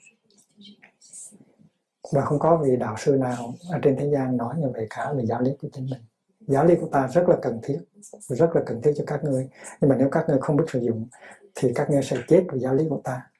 và 2.11 2.21
không 2.21 2.39
có 2.39 2.57
vị 2.57 2.75
đạo 2.75 2.95
sư 2.97 3.15
nào 3.19 3.53
ở 3.71 3.79
trên 3.81 3.95
thế 3.97 4.09
gian 4.09 4.37
nói 4.37 4.55
như 4.57 4.67
vậy 4.73 4.87
cả 4.89 5.13
về 5.13 5.25
giáo 5.25 5.41
lý 5.41 5.51
của 5.61 5.67
chính 5.73 5.85
mình. 5.85 6.01
Giáo 6.39 6.65
lý 6.65 6.75
của 6.81 6.87
ta 6.87 7.07
rất 7.07 7.29
là 7.29 7.37
cần 7.41 7.59
thiết, 7.63 7.79
rất 8.27 8.55
là 8.55 8.61
cần 8.65 8.81
thiết 8.81 8.91
cho 8.97 9.03
các 9.07 9.23
ngươi. 9.23 9.49
Nhưng 9.81 9.89
mà 9.89 9.95
nếu 9.99 10.09
các 10.11 10.25
ngươi 10.27 10.37
không 10.41 10.57
biết 10.57 10.63
sử 10.67 10.79
dụng, 10.79 11.07
thì 11.55 11.71
các 11.75 11.89
ngươi 11.89 12.03
sẽ 12.03 12.17
chết 12.27 12.43
vì 12.53 12.59
giáo 12.59 12.73
lý 12.73 12.85
của 12.89 13.01
ta. 13.03 13.31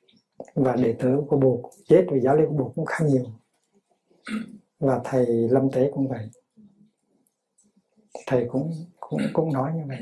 Và 0.55 0.75
đệ 0.75 0.95
tử 0.99 1.21
của 1.27 1.38
buộc 1.38 1.71
chết 1.88 2.05
vì 2.12 2.19
giáo 2.19 2.36
lý 2.36 2.45
của 2.45 2.53
buộc 2.53 2.75
cũng 2.75 2.86
khá 2.86 3.05
nhiều. 3.05 3.25
Và 4.79 5.01
thầy 5.03 5.25
lâm 5.25 5.71
tế 5.71 5.91
cũng 5.93 6.08
vậy. 6.08 6.29
Thầy 8.27 8.47
cũng 8.51 8.71
cũng 8.99 9.21
cũng 9.34 9.53
nói 9.53 9.71
như 9.75 9.84
vậy. 9.88 9.99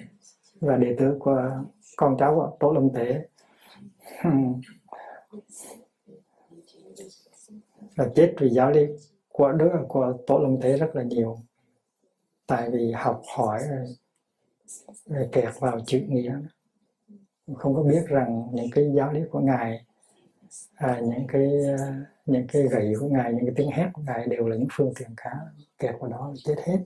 Và 0.61 0.77
đệ 0.77 0.95
tử 0.99 1.15
của 1.19 1.51
con 1.97 2.17
cháu 2.19 2.35
của 2.35 2.57
tổ 2.59 2.73
lâm 2.73 2.89
tế 2.89 3.27
hmm, 4.21 4.61
là 7.97 8.09
chết 8.15 8.33
vì 8.39 8.49
giáo 8.49 8.71
lý 8.71 8.85
của 9.29 9.51
Đức 9.51 9.69
của 9.87 10.13
tổ 10.27 10.39
Long 10.39 10.61
Thế 10.61 10.77
rất 10.77 10.95
là 10.95 11.03
nhiều. 11.03 11.37
Tại 12.47 12.69
vì 12.71 12.91
học 12.91 13.21
hỏi 13.37 13.61
rồi 15.05 15.29
kẹt 15.31 15.59
vào 15.59 15.79
chữ 15.85 16.01
nghĩa. 16.07 16.39
Không 17.55 17.75
có 17.75 17.83
biết 17.83 18.05
rằng 18.07 18.47
những 18.53 18.69
cái 18.71 18.91
giáo 18.95 19.13
lý 19.13 19.21
của 19.31 19.39
ngài 19.39 19.85
à, 20.75 20.99
những 20.99 21.27
cái 21.27 21.51
những 22.25 22.47
cái 22.47 22.63
gậy 22.63 22.93
của 22.99 23.07
ngài 23.07 23.33
những 23.33 23.45
cái 23.45 23.53
tiếng 23.55 23.71
hét 23.71 23.89
của 23.93 24.01
ngài 24.01 24.27
đều 24.27 24.47
là 24.47 24.55
những 24.55 24.67
phương 24.71 24.93
tiện 24.99 25.09
cá 25.17 25.31
kẹt 25.79 25.95
vào 25.99 26.09
đó 26.09 26.33
chết 26.45 26.55
hết. 26.65 26.79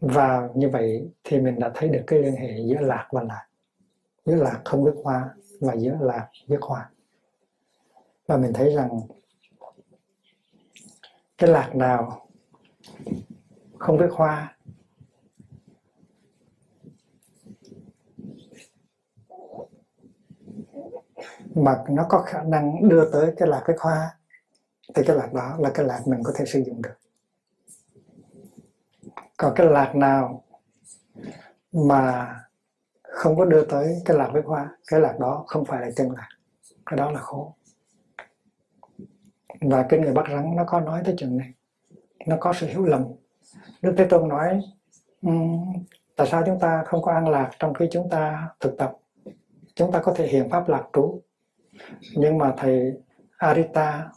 Và 0.00 0.48
như 0.54 0.68
vậy 0.68 1.10
thì 1.24 1.40
mình 1.40 1.58
đã 1.58 1.70
thấy 1.74 1.88
được 1.88 2.02
cái 2.06 2.18
liên 2.18 2.36
hệ 2.36 2.60
giữa 2.68 2.80
lạc 2.80 3.08
và 3.12 3.22
lạc 3.22 3.46
giữa 4.26 4.34
lạc 4.34 4.60
không 4.64 4.84
biết 4.84 4.92
hoa 5.04 5.34
và 5.60 5.74
giữa 5.76 5.96
lạc 6.00 6.28
biết 6.48 6.60
hoa. 6.60 6.90
Và 8.26 8.36
mình 8.36 8.52
thấy 8.52 8.74
rằng 8.74 9.00
cái 11.38 11.50
lạc 11.50 11.74
nào 11.74 12.28
không 13.78 13.96
biết 13.96 14.08
hoa 14.12 14.56
mà 21.54 21.84
nó 21.88 22.06
có 22.08 22.22
khả 22.26 22.42
năng 22.42 22.88
đưa 22.88 23.10
tới 23.10 23.34
cái 23.36 23.48
lạc 23.48 23.62
cái 23.66 23.76
hoa, 23.80 24.18
thì 24.94 25.02
cái 25.06 25.16
lạc 25.16 25.32
đó 25.32 25.56
là 25.58 25.70
cái 25.74 25.86
lạc 25.86 26.02
mình 26.06 26.22
có 26.24 26.32
thể 26.36 26.44
sử 26.46 26.62
dụng 26.66 26.82
được. 26.82 26.94
Còn 29.36 29.52
cái 29.56 29.66
lạc 29.66 29.92
nào 29.96 30.44
mà 31.72 32.34
không 33.16 33.36
có 33.36 33.44
đưa 33.44 33.64
tới 33.64 34.02
cái 34.04 34.16
lạc 34.16 34.30
với 34.32 34.42
hoa 34.42 34.68
cái 34.88 35.00
lạc 35.00 35.18
đó 35.20 35.44
không 35.46 35.64
phải 35.64 35.80
là 35.80 35.90
chân 35.96 36.10
lạc. 36.10 36.28
Cái 36.86 36.96
đó 36.96 37.10
là 37.10 37.20
khổ. 37.20 37.54
Và 39.60 39.86
cái 39.88 40.00
người 40.00 40.12
bắt 40.12 40.26
rắn 40.30 40.56
nó 40.56 40.64
có 40.66 40.80
nói 40.80 41.02
tới 41.04 41.14
chuyện 41.18 41.36
này. 41.36 41.52
Nó 42.26 42.36
có 42.40 42.52
sự 42.52 42.66
hiểu 42.66 42.84
lầm. 42.84 43.04
Đức 43.82 43.94
thế 43.96 44.04
tôn 44.04 44.28
nói 44.28 44.60
um, 45.22 45.72
tại 46.16 46.26
sao 46.26 46.42
chúng 46.46 46.58
ta 46.60 46.82
không 46.86 47.02
có 47.02 47.12
an 47.12 47.28
lạc 47.28 47.50
trong 47.58 47.74
khi 47.74 47.88
chúng 47.92 48.10
ta 48.10 48.48
thực 48.60 48.78
tập? 48.78 48.96
Chúng 49.74 49.92
ta 49.92 50.00
có 50.02 50.14
thể 50.16 50.26
hiện 50.26 50.50
pháp 50.50 50.68
lạc 50.68 50.84
trú. 50.92 51.20
Nhưng 52.16 52.38
mà 52.38 52.54
thầy 52.56 52.92
Arita 53.36 54.10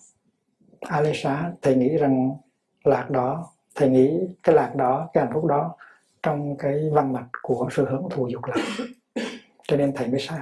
Alisa 0.80 1.52
thầy 1.62 1.76
nghĩ 1.76 1.98
rằng 1.98 2.32
lạc 2.84 3.10
đó 3.10 3.52
thầy 3.76 3.90
nghĩ 3.90 4.20
cái 4.44 4.56
lạc 4.56 4.76
đó 4.76 5.10
cái 5.14 5.24
hạnh 5.24 5.34
phúc 5.34 5.46
đó 5.46 5.76
trong 6.24 6.58
cái 6.58 6.90
văn 6.94 7.14
mạch 7.14 7.30
của 7.42 7.70
sự 7.72 7.86
hưởng 7.90 8.08
thụ 8.10 8.28
dục 8.28 8.42
lạc 8.46 8.86
cho 9.68 9.78
nên 9.78 9.94
thầy 9.96 10.08
mới 10.08 10.20
sai. 10.20 10.42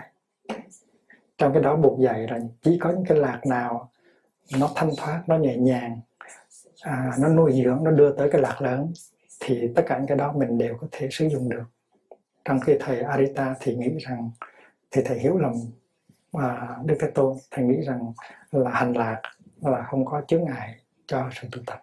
Trong 1.38 1.54
cái 1.54 1.62
đó 1.64 1.76
buộc 1.76 2.00
dạy 2.00 2.28
rằng 2.28 2.50
chỉ 2.62 2.78
có 2.82 2.90
những 2.90 3.06
cái 3.08 3.18
lạc 3.18 3.42
nào 3.46 3.92
nó 4.60 4.70
thanh 4.76 4.90
thoát 4.98 5.24
nó 5.28 5.38
nhẹ 5.38 5.58
nhàng 5.58 6.00
à, 6.82 7.12
nó 7.20 7.30
nuôi 7.30 7.62
dưỡng 7.64 7.84
nó 7.84 7.92
đưa 7.92 8.12
tới 8.12 8.30
cái 8.32 8.42
lạc 8.42 8.62
lớn 8.62 8.94
thì 9.40 9.72
tất 9.76 9.84
cả 9.88 9.98
những 9.98 10.08
cái 10.08 10.18
đó 10.18 10.34
mình 10.38 10.58
đều 10.58 10.78
có 10.82 10.88
thể 10.92 11.08
sử 11.12 11.28
dụng 11.28 11.50
được. 11.50 11.64
Trong 12.46 12.60
khi 12.60 12.78
thầy 12.80 13.00
Arita 13.00 13.56
thì 13.60 13.76
nghĩ 13.76 13.98
rằng 14.00 14.32
thì 14.92 15.02
thầy 15.06 15.20
hiểu 15.20 15.38
lầm 15.38 15.54
à, 16.32 16.78
Đức 16.86 16.96
Thế 17.00 17.12
Tôn 17.16 17.38
thầy 17.52 17.66
nghĩ 17.66 17.82
rằng 17.82 18.14
là 18.52 18.72
hành 18.72 18.94
lạc 18.94 19.22
là 19.62 19.84
không 19.84 20.06
có 20.06 20.22
chướng 20.28 20.44
ngại 20.44 20.76
cho 21.06 21.30
sự 21.42 21.48
tu 21.52 21.62
tập. 21.66 21.82